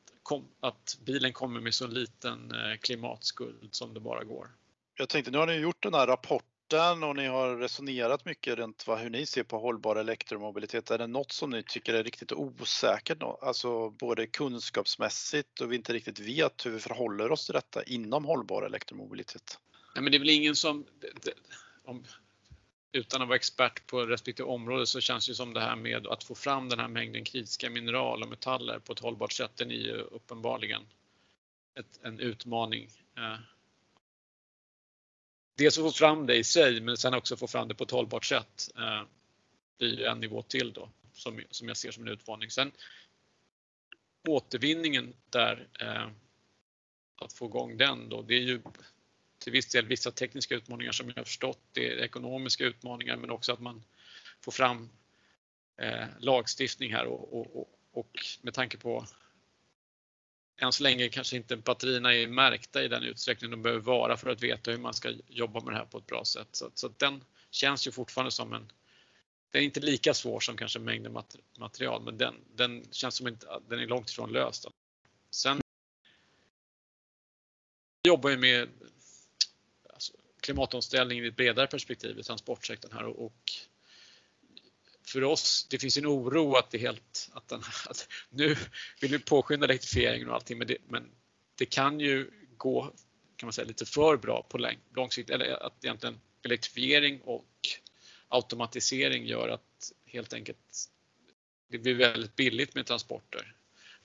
att 0.59 0.97
bilen 1.05 1.33
kommer 1.33 1.61
med 1.61 1.73
så 1.73 1.87
liten 1.87 2.53
klimatskuld 2.81 3.75
som 3.75 3.93
det 3.93 3.99
bara 3.99 4.23
går. 4.23 4.47
Jag 4.95 5.09
tänkte, 5.09 5.31
nu 5.31 5.37
har 5.37 5.47
ni 5.47 5.53
gjort 5.53 5.83
den 5.83 5.93
här 5.93 6.07
rapporten 6.07 6.52
rapporten 6.73 7.03
och 7.03 7.15
ni 7.15 7.27
har 7.27 7.57
resonerat 7.57 8.25
mycket 8.25 8.55
runt 8.55 8.87
vad, 8.87 8.99
hur 8.99 9.09
ni 9.09 9.25
ser 9.25 9.43
på 9.43 9.59
hållbar 9.59 9.95
elektromobilitet. 9.95 10.91
Är 10.91 10.97
det 10.97 11.07
något 11.07 11.31
som 11.31 11.49
ni 11.49 11.63
tycker 11.63 11.93
är 11.93 12.03
riktigt 12.03 12.31
osäkert? 12.31 13.23
Alltså 13.41 13.89
både 13.89 14.27
kunskapsmässigt 14.27 15.61
och 15.61 15.71
vi 15.71 15.75
inte 15.75 15.93
riktigt 15.93 16.19
vet 16.19 16.65
hur 16.65 16.71
vi 16.71 16.79
förhåller 16.79 17.31
oss 17.31 17.45
till 17.45 17.53
detta 17.53 17.83
inom 17.83 18.25
hållbar 18.25 18.63
elektromobilitet? 18.63 19.59
Nej, 19.95 20.03
men 20.03 20.11
det 20.11 20.17
är 20.17 20.19
väl 20.19 20.29
ingen 20.29 20.55
som, 20.55 20.85
om, 21.85 22.05
utan 22.91 23.21
att 23.21 23.27
vara 23.27 23.35
expert 23.35 23.87
på 23.87 24.05
respektive 24.05 24.49
område 24.49 24.87
så 24.87 25.01
känns 25.01 25.27
det 25.27 25.35
som 25.35 25.53
det 25.53 25.61
här 25.61 25.75
med 25.75 26.07
att 26.07 26.23
få 26.23 26.35
fram 26.35 26.69
den 26.69 26.79
här 26.79 26.87
mängden 26.87 27.23
kritiska 27.23 27.69
mineral 27.69 28.23
och 28.23 28.29
metaller 28.29 28.79
på 28.79 28.93
ett 28.93 28.99
hållbart 28.99 29.31
sätt, 29.31 29.51
den 29.55 29.71
är 29.71 29.75
ju 29.75 29.97
uppenbarligen 29.97 30.81
ett, 31.79 31.99
en 32.03 32.19
utmaning. 32.19 32.87
Eh, 33.17 33.52
Dels 35.55 35.77
att 35.77 35.83
få 35.83 35.91
fram 35.91 36.25
det 36.25 36.35
i 36.35 36.43
sig 36.43 36.81
men 36.81 36.97
sen 36.97 37.13
också 37.13 37.37
få 37.37 37.47
fram 37.47 37.67
det 37.67 37.75
på 37.75 37.83
ett 37.83 37.91
hållbart 37.91 38.25
sätt 38.25 38.69
eh, 38.77 39.03
blir 39.77 40.05
en 40.05 40.19
nivå 40.19 40.41
till 40.41 40.73
då 40.73 40.89
som, 41.13 41.41
som 41.51 41.67
jag 41.67 41.77
ser 41.77 41.91
som 41.91 42.03
en 42.03 42.13
utmaning. 42.13 42.49
Sen 42.49 42.71
återvinningen 44.27 45.13
där, 45.29 45.67
eh, 45.79 46.07
att 47.15 47.33
få 47.33 47.45
igång 47.45 47.77
den 47.77 48.09
då, 48.09 48.21
det 48.21 48.35
är 48.35 48.41
ju 48.41 48.61
till 49.39 49.51
viss 49.51 49.71
del 49.71 49.87
vissa 49.87 50.11
tekniska 50.11 50.55
utmaningar 50.55 50.91
som 50.91 51.07
jag 51.07 51.15
har 51.15 51.23
förstått. 51.23 51.59
Det 51.71 51.91
är 51.91 51.97
ekonomiska 51.97 52.63
utmaningar 52.63 53.17
men 53.17 53.29
också 53.29 53.53
att 53.53 53.59
man 53.59 53.83
får 54.41 54.51
fram 54.51 54.89
eh, 55.77 56.05
lagstiftning 56.19 56.93
här 56.93 57.05
och, 57.05 57.39
och, 57.39 57.55
och, 57.55 57.69
och 57.91 58.19
med 58.41 58.53
tanke 58.53 58.77
på 58.77 59.05
än 60.57 60.73
så 60.73 60.83
länge 60.83 61.09
kanske 61.09 61.35
inte 61.35 61.57
batterierna 61.57 62.15
är 62.15 62.27
märkta 62.27 62.83
i 62.83 62.87
den 62.87 63.03
utsträckning 63.03 63.51
de 63.51 63.61
behöver 63.61 63.81
vara 63.81 64.17
för 64.17 64.29
att 64.29 64.43
veta 64.43 64.71
hur 64.71 64.77
man 64.77 64.93
ska 64.93 65.13
jobba 65.27 65.59
med 65.59 65.73
det 65.73 65.77
här 65.77 65.85
på 65.85 65.97
ett 65.97 66.07
bra 66.07 66.25
sätt. 66.25 66.47
Så, 66.51 66.71
så 66.73 66.87
den 66.97 67.23
känns 67.51 67.87
ju 67.87 67.91
fortfarande 67.91 68.31
som 68.31 68.53
en 68.53 68.71
den 69.53 69.61
är 69.61 69.65
inte 69.65 69.79
lika 69.79 70.13
svår 70.13 70.39
som 70.39 70.57
kanske 70.57 70.79
mängden 70.79 71.23
material, 71.59 72.03
men 72.03 72.17
den, 72.17 72.35
den 72.55 72.85
känns 72.91 73.15
som 73.15 73.27
inte, 73.27 73.47
den 73.69 73.79
är 73.79 73.87
långt 73.87 74.09
ifrån 74.09 74.31
löst. 74.31 74.65
Sen 75.31 75.61
jobbar 78.07 78.29
ju 78.29 78.37
med 78.37 78.69
alltså, 79.93 80.13
klimatomställningen 80.39 81.25
i 81.25 81.27
ett 81.27 81.35
bredare 81.35 81.67
perspektiv 81.67 82.19
i 82.19 82.23
transportsektorn 82.23 82.91
här 82.91 83.03
och, 83.03 83.25
och 83.25 83.51
för 85.03 85.23
oss, 85.23 85.67
det 85.69 85.79
finns 85.79 85.97
en 85.97 86.05
oro 86.05 86.55
att 86.55 86.71
det 86.71 86.77
helt, 86.77 87.29
att, 87.33 87.47
den, 87.47 87.59
att 87.89 88.07
nu 88.29 88.55
vill 89.01 89.11
vi 89.11 89.19
påskynda 89.19 89.65
elektrifieringen 89.65 90.29
och 90.29 90.35
allting, 90.35 90.57
men 90.57 90.67
det, 90.67 90.77
men 90.87 91.11
det 91.55 91.65
kan 91.65 91.99
ju 91.99 92.31
gå 92.57 92.93
kan 93.35 93.47
man 93.47 93.53
säga, 93.53 93.67
lite 93.67 93.85
för 93.85 94.17
bra 94.17 94.43
på 94.49 94.69
lång 94.95 95.11
sikt, 95.11 95.29
eller 95.29 95.65
att 95.65 95.85
egentligen 95.85 96.19
elektrifiering 96.43 97.21
och 97.21 97.47
automatisering 98.27 99.25
gör 99.25 99.49
att 99.49 99.91
helt 100.05 100.33
enkelt 100.33 100.89
det 101.67 101.77
blir 101.77 101.95
väldigt 101.95 102.35
billigt 102.35 102.75
med 102.75 102.85
transporter 102.85 103.55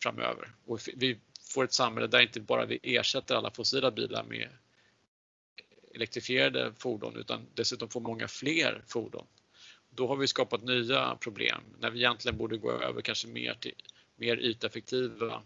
framöver 0.02 0.54
och 0.66 0.80
vi 0.94 1.18
får 1.40 1.64
ett 1.64 1.72
samhälle 1.72 2.06
där 2.06 2.20
inte 2.20 2.40
bara 2.40 2.66
vi 2.66 2.80
ersätter 2.82 3.34
alla 3.34 3.50
fossila 3.50 3.90
bilar 3.90 4.24
med 4.24 4.48
elektrifierade 5.94 6.72
fordon 6.78 7.16
utan 7.16 7.46
dessutom 7.54 7.88
får 7.88 8.00
många 8.00 8.28
fler 8.28 8.84
fordon. 8.86 9.26
Då 9.98 10.06
har 10.06 10.16
vi 10.16 10.26
skapat 10.26 10.62
nya 10.62 11.16
problem 11.16 11.62
när 11.78 11.90
vi 11.90 11.98
egentligen 11.98 12.38
borde 12.38 12.58
gå 12.58 12.72
över 12.72 13.02
kanske 13.02 13.28
mer 13.28 13.54
till 13.54 13.74
mer 14.16 14.36
yteffektiva 14.36 15.42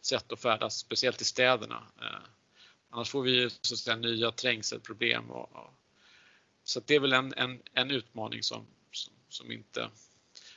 sätt 0.00 0.32
att 0.32 0.40
färdas, 0.40 0.78
speciellt 0.78 1.20
i 1.20 1.24
städerna. 1.24 1.82
Eh, 2.00 2.28
annars 2.90 3.10
får 3.10 3.22
vi 3.22 3.50
så 3.50 3.74
att 3.74 3.78
säga 3.78 3.96
nya 3.96 4.32
trängselproblem 4.32 5.30
och, 5.30 5.52
och 5.52 5.74
så 6.64 6.80
det 6.86 6.94
är 6.94 7.00
väl 7.00 7.12
en, 7.12 7.34
en, 7.36 7.62
en 7.72 7.90
utmaning 7.90 8.42
som, 8.42 8.66
som, 8.92 9.14
som, 9.28 9.52
inte, 9.52 9.90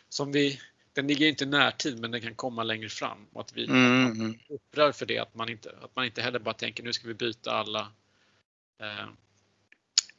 som 0.10 0.32
vi, 0.32 0.60
den 0.94 1.08
ligger 1.08 1.28
inte 1.28 1.44
i 1.44 1.48
närtid 1.48 2.00
men 2.00 2.12
den 2.12 2.22
kan 2.22 2.36
komma 2.36 2.64
längre 2.64 2.90
fram 2.90 3.28
och 3.34 3.42
att 3.42 3.54
vi 3.54 3.66
mm. 3.66 4.12
mm. 4.12 4.40
upprör 4.50 4.92
för 4.92 5.06
det 5.06 5.20
att 5.20 5.36
man, 5.36 5.50
inte, 5.50 5.76
att 5.82 5.96
man 5.96 6.06
inte 6.06 6.22
heller 6.22 6.40
bara 6.40 6.54
tänker 6.54 6.84
nu 6.84 6.94
ska 6.94 7.08
vi 7.08 7.14
byta 7.14 7.52
alla 7.52 7.92
eh, 8.80 9.08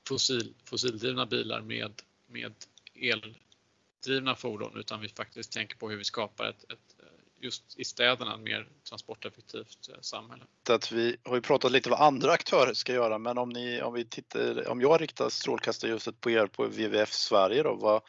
fossil, 0.08 0.54
fossildrivna 0.64 1.26
bilar 1.26 1.60
med, 1.60 2.02
med 2.26 2.52
eldrivna 2.94 4.34
fordon 4.34 4.76
utan 4.76 5.00
vi 5.00 5.08
faktiskt 5.08 5.52
tänker 5.52 5.76
på 5.76 5.90
hur 5.90 5.96
vi 5.96 6.04
skapar 6.04 6.44
ett, 6.44 6.64
ett 6.72 6.96
just 7.44 7.78
i 7.78 7.84
städerna 7.84 8.36
mer 8.36 8.66
transporteffektivt 8.88 9.88
eh, 9.88 10.00
samhälle. 10.00 10.44
Att 10.68 10.92
vi 10.92 11.16
har 11.22 11.34
ju 11.34 11.40
pratat 11.40 11.72
lite 11.72 11.90
vad 11.90 12.00
andra 12.00 12.32
aktörer 12.32 12.74
ska 12.74 12.92
göra, 12.92 13.18
men 13.18 13.38
om, 13.38 13.48
ni, 13.48 13.82
om, 13.82 13.94
vi 13.94 14.04
tittar, 14.04 14.68
om 14.68 14.80
jag 14.80 15.00
riktar 15.00 15.28
strålkastarljuset 15.28 16.20
på 16.20 16.30
er 16.30 16.46
på 16.46 16.64
WWF 16.64 17.12
Sverige, 17.12 17.62
då, 17.62 17.74
vad, 17.74 18.02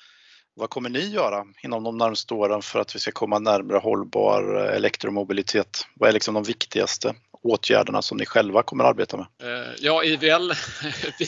vad 0.54 0.69
kommer 0.69 0.89
ni 0.89 1.00
göra 1.00 1.45
inom 1.63 1.84
de 1.84 1.98
närmaste 1.98 2.34
åren 2.34 2.62
för 2.62 2.80
att 2.80 2.95
vi 2.95 3.00
ska 3.00 3.12
komma 3.12 3.39
närmare 3.39 3.78
hållbar 3.78 4.56
eh, 4.56 4.76
elektromobilitet? 4.76 5.88
Vad 5.95 6.10
är 6.10 6.13
liksom 6.13 6.34
de 6.34 6.43
viktigaste 6.43 7.15
åtgärderna 7.45 8.01
som 8.01 8.17
ni 8.17 8.25
själva 8.25 8.63
kommer 8.63 8.84
att 8.84 8.89
arbeta 8.89 9.17
med? 9.17 9.27
Eh, 9.39 9.73
ja, 9.79 10.03
IVL, 10.03 10.53
vi, 11.19 11.27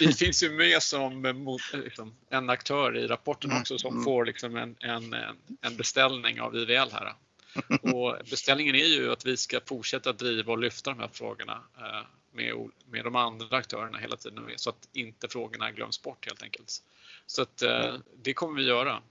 vi 0.00 0.12
finns 0.12 0.42
ju 0.42 0.50
med 0.50 0.82
som 0.82 1.22
mot, 1.22 1.60
liksom, 1.72 2.14
en 2.30 2.50
aktör 2.50 2.96
i 2.96 3.06
rapporten 3.06 3.50
mm. 3.50 3.60
också 3.60 3.78
som 3.78 3.92
mm. 3.92 4.04
får 4.04 4.24
liksom 4.24 4.56
en, 4.56 4.76
en, 4.80 5.14
en 5.60 5.76
beställning 5.76 6.40
av 6.40 6.56
IVL 6.56 6.92
här. 6.92 7.14
Och 7.94 8.18
beställningen 8.30 8.74
är 8.74 8.86
ju 8.86 9.12
att 9.12 9.26
vi 9.26 9.36
ska 9.36 9.60
fortsätta 9.66 10.12
driva 10.12 10.52
och 10.52 10.58
lyfta 10.58 10.90
de 10.90 10.98
här 10.98 11.10
frågorna 11.12 11.62
eh, 11.78 12.06
med, 12.32 12.70
med 12.90 13.04
de 13.04 13.16
andra 13.16 13.56
aktörerna 13.56 13.98
hela 13.98 14.16
tiden 14.16 14.44
så 14.56 14.70
att 14.70 14.88
inte 14.92 15.28
frågorna 15.28 15.70
glöms 15.70 16.02
bort 16.02 16.26
helt 16.26 16.42
enkelt. 16.42 16.82
Så 17.26 17.42
att 17.42 17.62
eh, 17.62 17.94
det 18.22 18.34
kommer 18.34 18.60
vi 18.60 18.68
göra. 18.68 19.02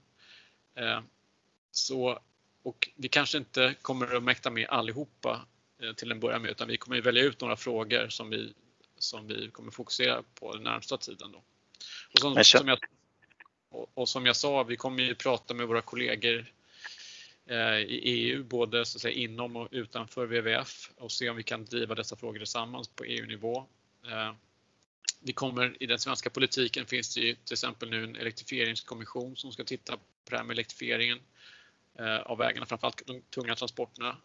Så, 1.70 2.18
och 2.62 2.88
vi 2.96 3.08
kanske 3.08 3.38
inte 3.38 3.74
kommer 3.82 4.14
att 4.14 4.22
mäkta 4.22 4.50
med 4.50 4.68
allihopa 4.68 5.46
till 5.96 6.10
en 6.10 6.20
början 6.20 6.42
med 6.42 6.50
utan 6.50 6.68
vi 6.68 6.76
kommer 6.76 7.00
välja 7.00 7.24
ut 7.24 7.40
några 7.40 7.56
frågor 7.56 8.08
som 8.08 8.30
vi, 8.30 8.54
som 8.98 9.26
vi 9.26 9.50
kommer 9.50 9.70
fokusera 9.70 10.22
på 10.34 10.54
den 10.54 10.62
närmsta 10.62 10.96
tiden. 10.96 11.32
Då. 11.32 11.42
Och, 12.12 12.18
som, 12.18 12.44
som 12.44 12.68
jag, 12.68 12.78
och, 13.68 13.90
och, 13.94 14.08
som 14.08 14.26
jag 14.26 14.36
sa, 14.36 14.62
vi 14.62 14.76
kommer 14.76 15.02
ju 15.02 15.14
prata 15.14 15.54
med 15.54 15.68
våra 15.68 15.80
kollegor 15.80 16.52
eh, 17.46 17.78
i 17.78 18.00
EU, 18.04 18.44
både 18.44 18.84
så 18.84 18.96
att 18.96 19.02
säga, 19.02 19.14
inom 19.14 19.56
och 19.56 19.68
utanför 19.70 20.26
WWF 20.26 20.90
och 20.96 21.12
se 21.12 21.30
om 21.30 21.36
vi 21.36 21.42
kan 21.42 21.64
driva 21.64 21.94
dessa 21.94 22.16
frågor 22.16 22.38
tillsammans 22.38 22.88
på 22.88 23.04
EU-nivå. 23.04 23.66
Eh, 24.06 24.32
vi 25.20 25.32
kommer, 25.32 25.82
I 25.82 25.86
den 25.86 25.98
svenska 25.98 26.30
politiken 26.30 26.86
finns 26.86 27.14
det 27.14 27.20
ju 27.20 27.34
till 27.34 27.52
exempel 27.52 27.90
nu 27.90 28.04
en 28.04 28.16
elektrifieringskommission 28.16 29.36
som 29.36 29.52
ska 29.52 29.64
titta 29.64 29.92
på 29.96 30.30
det 30.30 30.36
här 30.36 30.44
med 30.44 30.54
elektrifieringen 30.54 31.18
av 32.24 32.38
vägarna, 32.38 32.66
framförallt 32.66 33.06
de 33.06 33.22
tunga 33.22 33.54
transporterna. 33.54 34.16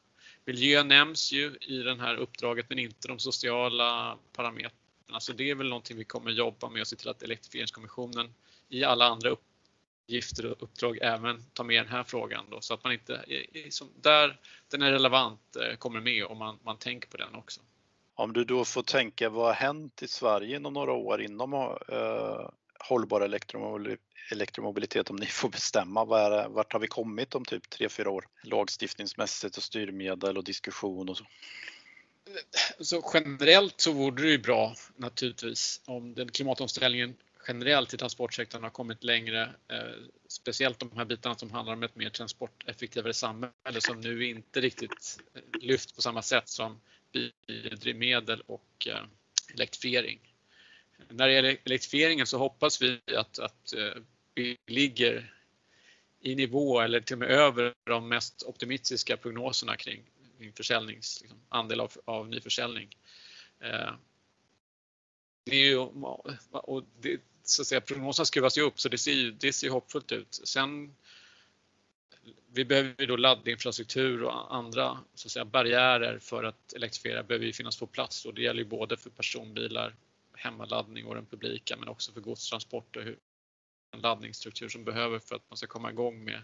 Miljö 0.46 0.84
nämns 0.84 1.32
ju 1.32 1.58
i 1.62 1.78
det 1.78 1.96
här 1.96 2.16
uppdraget 2.16 2.66
men 2.70 2.80
inte 2.80 3.08
de 3.08 3.20
sociala 3.20 4.18
parametrarna. 4.34 5.20
Så 5.20 5.34
det 5.34 5.50
är 5.50 5.56
väl 5.56 5.70
någonting 5.70 5.98
vi 5.98 6.04
kommer 6.04 6.32
jobba 6.32 6.70
med 6.70 6.82
och 6.82 6.88
se 6.88 6.96
till 6.96 7.10
att 7.10 7.24
elektrifieringskommissionen 7.24 8.34
i 8.70 8.84
alla 8.84 9.06
andra 9.06 9.30
uppgifter 9.30 10.46
och 10.46 10.64
uppdrag 10.64 10.98
även 11.02 11.44
tar 11.54 11.64
med 11.64 11.84
den 11.86 11.92
här 11.92 12.04
frågan 12.04 12.46
då, 12.50 12.62
så 12.62 12.74
att 12.74 12.84
man 12.84 12.94
inte, 12.94 13.26
där 14.02 14.40
den 14.72 14.82
är 14.82 14.92
relevant, 14.92 15.56
eh, 15.56 15.76
kommer 15.76 16.02
med 16.02 16.26
och 16.26 16.38
man, 16.38 16.60
man 16.64 16.78
tänker 16.78 17.10
på 17.10 17.18
den 17.18 17.36
också. 17.36 17.62
Om 18.16 18.34
du 18.34 18.46
då 18.46 18.66
får 18.66 18.84
tänka, 18.84 19.30
vad 19.30 19.46
har 19.46 19.54
hänt 19.54 20.04
i 20.04 20.08
Sverige 20.08 20.56
inom 20.56 20.74
några 20.74 20.92
år 20.92 21.22
inom 21.22 21.54
eh, 21.54 22.50
hållbar 22.80 23.40
elektromobilitet 24.32 25.10
om 25.10 25.16
ni 25.16 25.26
får 25.26 25.50
bestämma. 25.50 26.06
vart 26.50 26.74
har 26.74 26.80
vi 26.80 26.88
kommit 26.88 27.36
om 27.36 27.46
typ 27.46 27.64
3-4 27.74 28.06
år? 28.08 28.26
Lagstiftningsmässigt 28.44 29.58
och 29.58 29.64
styrmedel 29.64 30.38
och 30.38 30.44
diskussion 30.44 31.10
och 31.10 31.18
så. 31.18 31.26
Så 32.80 33.12
generellt 33.14 33.82
så 33.82 33.92
vore 33.92 34.22
det 34.22 34.30
ju 34.30 34.38
bra 34.38 34.76
naturligtvis 34.96 35.82
om 35.86 36.14
den 36.14 36.32
klimatomställningen 36.32 37.16
generellt 37.48 37.94
i 37.94 37.98
transportsektorn 37.98 38.64
har 38.64 38.70
kommit 38.70 39.04
längre. 39.04 39.42
Eh, 39.68 39.78
speciellt 40.28 40.80
de 40.80 40.92
här 40.96 41.06
bitarna 41.06 41.36
som 41.36 41.52
handlar 41.52 41.74
om 41.74 41.84
ett 41.84 41.96
mer 41.96 42.10
transporteffektivare 42.10 43.14
samhälle 43.14 43.82
som 43.82 44.02
nu 44.02 44.26
inte 44.26 44.62
riktigt 44.62 45.20
eh, 45.34 45.42
lyfts 45.42 45.66
lyft 45.66 45.96
på 45.96 46.02
samma 46.02 46.22
sätt 46.22 46.50
som 46.50 46.82
biodrivmedel 47.12 48.42
och 48.42 48.88
eh, 48.88 49.04
elektrifiering. 49.54 50.29
När 51.08 51.28
det 51.28 51.34
gäller 51.34 51.58
elektrifieringen 51.64 52.28
så 52.28 52.38
hoppas 52.38 52.82
vi 52.82 53.00
att, 53.18 53.40
att 53.40 53.74
eh, 53.74 54.02
vi 54.36 54.58
ligger 54.68 55.34
i 56.22 56.36
nivå 56.36 56.80
eller 56.80 57.02
till 57.02 57.14
och 57.14 57.20
med 57.20 57.30
över 57.30 57.74
de 57.84 58.10
mest 58.10 58.44
optimistiska 58.44 59.18
prognoserna 59.18 59.76
kring, 59.76 60.04
försäljnings, 60.56 61.22
liksom, 61.22 61.40
andel 61.50 61.80
av, 61.80 61.92
av 62.06 62.30
nyförsäljning. 62.30 62.98
Eh, 63.60 63.94
det 65.46 65.56
är 65.56 65.66
ju, 65.66 65.78
och 66.52 66.84
det, 67.02 67.22
så 67.44 67.62
att 67.62 67.68
säga, 67.68 67.82
prognoserna 67.82 68.26
skruvas 68.26 68.58
ju 68.58 68.62
upp 68.62 68.80
så 68.80 68.90
det 68.90 68.98
ser 68.98 69.12
ju, 69.12 69.32
det 69.32 69.54
ser 69.54 69.70
hoppfullt 69.70 70.12
ut. 70.12 70.40
Sen 70.44 70.96
vi 72.54 72.66
behöver 72.66 72.96
ju 72.98 73.06
då 73.06 73.16
laddinfrastruktur 73.16 74.24
och 74.24 74.56
andra 74.56 75.00
så 75.16 75.28
att 75.28 75.32
säga, 75.32 75.46
barriärer 75.46 76.20
för 76.20 76.44
att 76.44 76.74
elektrifiera 76.74 77.24
behöver 77.24 77.46
ju 77.46 77.54
finnas 77.54 77.80
på 77.80 77.88
plats. 77.88 78.26
Och 78.26 78.34
det 78.34 78.42
gäller 78.42 78.60
ju 78.60 78.70
både 78.70 78.98
för 78.98 79.10
personbilar, 79.10 79.96
hemmaladdning 80.40 81.06
och 81.06 81.16
den 81.16 81.26
publika 81.26 81.78
men 81.78 81.90
också 81.90 82.12
för 82.12 82.22
godstransporter 82.22 83.18
en 83.92 84.02
laddningsstruktur 84.02 84.70
som 84.70 84.84
behöver 84.84 85.20
för 85.20 85.36
att 85.36 85.50
man 85.50 85.58
ska 85.58 85.68
komma 85.68 85.90
igång 85.90 86.24
med 86.24 86.42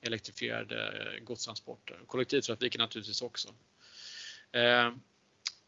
elektrifierade 0.00 0.88
eh, 0.88 1.24
godstransporter. 1.24 2.00
Kollektivtrafiken 2.06 2.80
naturligtvis 2.80 3.22
också. 3.22 3.48
Eh, 4.52 4.92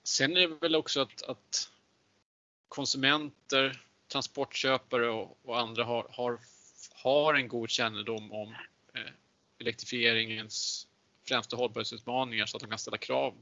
sen 0.02 0.36
är 0.36 0.48
det 0.48 0.56
väl 0.60 0.76
också 0.76 1.00
att, 1.00 1.22
att 1.22 1.70
konsumenter, 2.68 3.82
transportköpare 4.08 5.10
och, 5.10 5.38
och 5.42 5.60
andra 5.60 5.84
har, 5.84 6.06
har, 6.10 6.40
har, 6.94 7.34
en 7.34 7.48
god 7.48 7.70
kännedom 7.70 8.32
om 8.32 8.56
eh, 8.94 9.12
elektrifieringens 9.58 10.88
främsta 11.28 11.56
hållbarhetsutmaningar 11.56 12.46
så 12.46 12.56
att 12.56 12.60
de 12.60 12.68
kan 12.68 12.78
ställa 12.78 12.98
krav 12.98 13.34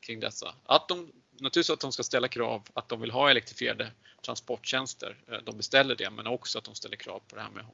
kring 0.00 0.20
dessa. 0.20 0.54
Att 0.64 0.88
de 0.88 1.12
naturligtvis 1.42 1.70
att 1.70 1.80
de 1.80 1.92
ska 1.92 2.02
ställa 2.02 2.28
krav 2.28 2.62
att 2.74 2.88
de 2.88 3.00
vill 3.00 3.10
ha 3.10 3.30
elektrifierade 3.30 3.92
transporttjänster. 4.24 5.16
Eh, 5.28 5.38
de 5.44 5.56
beställer 5.56 5.96
det, 5.96 6.10
men 6.10 6.26
också 6.26 6.58
att 6.58 6.64
de 6.64 6.74
ställer 6.74 6.96
krav 6.96 7.22
på 7.28 7.36
det 7.36 7.42
här 7.42 7.50
med 7.50 7.64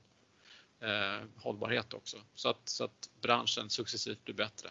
eh, 0.81 1.25
hållbarhet 1.37 1.95
också. 1.95 2.17
Så 2.35 2.49
att, 2.49 2.69
så 2.69 2.85
att 2.85 3.11
branschen 3.21 3.71
successivt 3.71 4.25
blir 4.25 4.35
bättre. 4.35 4.71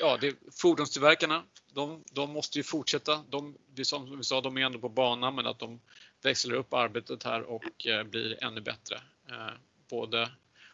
ja, 0.00 0.18
det, 0.20 0.36
fordonstillverkarna, 0.52 1.42
de, 1.72 2.04
de 2.12 2.30
måste 2.30 2.58
ju 2.58 2.62
fortsätta. 2.62 3.24
De, 3.28 3.56
som 3.82 4.16
vi 4.18 4.24
sa, 4.24 4.40
de 4.40 4.58
är 4.58 4.60
ändå 4.60 4.78
på 4.78 4.88
banan, 4.88 5.34
men 5.34 5.46
att 5.46 5.58
de 5.58 5.80
växlar 6.22 6.54
upp 6.54 6.74
arbetet 6.74 7.22
här 7.22 7.42
och 7.42 7.86
eh, 7.86 8.04
blir 8.04 8.44
ännu 8.44 8.60
bättre. 8.60 9.00
Både 9.88 10.30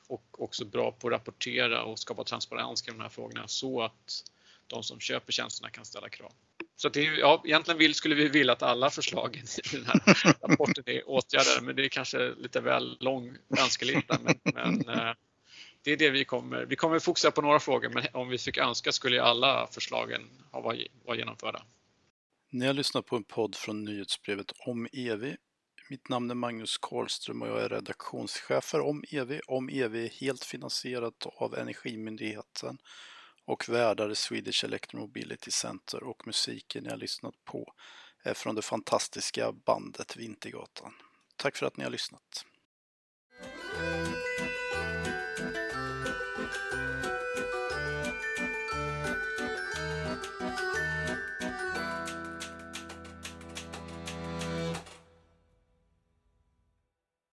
och 0.07 0.43
också 0.43 0.65
bra 0.65 0.93
på 0.93 1.09
att 1.09 1.13
rapportera 1.13 1.83
och 1.83 1.99
skapa 1.99 2.25
transparens 2.25 2.83
kring 2.83 2.97
de 2.97 3.03
här 3.03 3.09
frågorna 3.09 3.49
så 3.49 3.83
att 3.83 4.25
de 4.67 4.83
som 4.83 5.01
köper 5.01 5.33
tjänsterna 5.33 5.71
kan 5.71 5.85
ställa 5.85 6.09
krav. 6.09 6.33
Så 6.77 6.89
det 6.89 7.03
ja, 7.03 7.43
egentligen 7.47 7.79
vill, 7.79 7.95
skulle 7.95 8.15
vi 8.15 8.29
vilja 8.29 8.53
att 8.53 8.63
alla 8.63 8.91
förslagen 8.91 9.45
i 9.73 9.77
den 9.77 9.87
här 9.87 10.49
rapporten 10.49 10.85
är 10.87 11.09
åtgärdade, 11.09 11.61
men 11.63 11.77
det 11.77 11.85
är 11.85 11.89
kanske 11.89 12.35
lite 12.35 12.61
väl 12.61 12.97
lång 13.01 13.37
önskelista. 13.59 14.19
Men, 14.23 14.39
men 14.55 14.89
eh, 14.89 15.15
det 15.83 15.93
är 15.93 15.97
det 15.97 16.11
vi 16.11 16.25
kommer, 16.25 16.67
vi 16.67 16.77
kommer 16.77 16.99
fokusera 16.99 17.31
på 17.31 17.43
några 17.43 17.61
frågor, 17.61 17.89
men 17.89 18.05
om 18.13 18.29
vi 18.29 18.39
fick 18.39 18.59
önska 18.59 18.93
skulle 18.93 19.23
alla 19.23 19.67
förslagen 19.67 20.23
ha 20.53 20.61
varit, 20.61 20.93
vara 21.05 21.17
genomförda. 21.17 21.63
Ni 22.51 22.67
har 22.67 22.75
lyssnat 22.75 23.07
på 23.07 23.17
en 23.17 23.25
podd 23.25 23.55
från 23.55 23.85
nyhetsbrevet 23.85 24.53
om 24.67 24.89
EV. 24.93 25.37
Mitt 25.91 26.09
namn 26.09 26.31
är 26.31 26.35
Magnus 26.35 26.79
Karlström 26.79 27.43
och 27.43 27.49
jag 27.49 27.63
är 27.63 27.69
redaktionschef 27.69 28.65
för 28.65 28.81
Om 28.81 29.05
EV. 29.11 29.41
Om 29.47 29.69
EV 29.69 29.97
är 29.97 30.09
helt 30.09 30.45
finansierat 30.45 31.27
av 31.37 31.55
Energimyndigheten 31.55 32.79
och 33.45 33.69
värdar 33.69 34.15
Swedish 34.15 34.65
Electromobility 34.65 35.51
Center 35.51 36.03
och 36.03 36.27
musiken 36.27 36.85
jag 36.85 36.99
lyssnat 36.99 37.45
på 37.45 37.73
är 38.23 38.35
från 38.35 38.55
det 38.55 38.63
fantastiska 38.63 39.53
bandet 39.53 40.17
Vintergatan. 40.17 40.95
Tack 41.37 41.57
för 41.57 41.67
att 41.67 41.77
ni 41.77 41.85
har 41.85 41.91
lyssnat. 41.91 42.45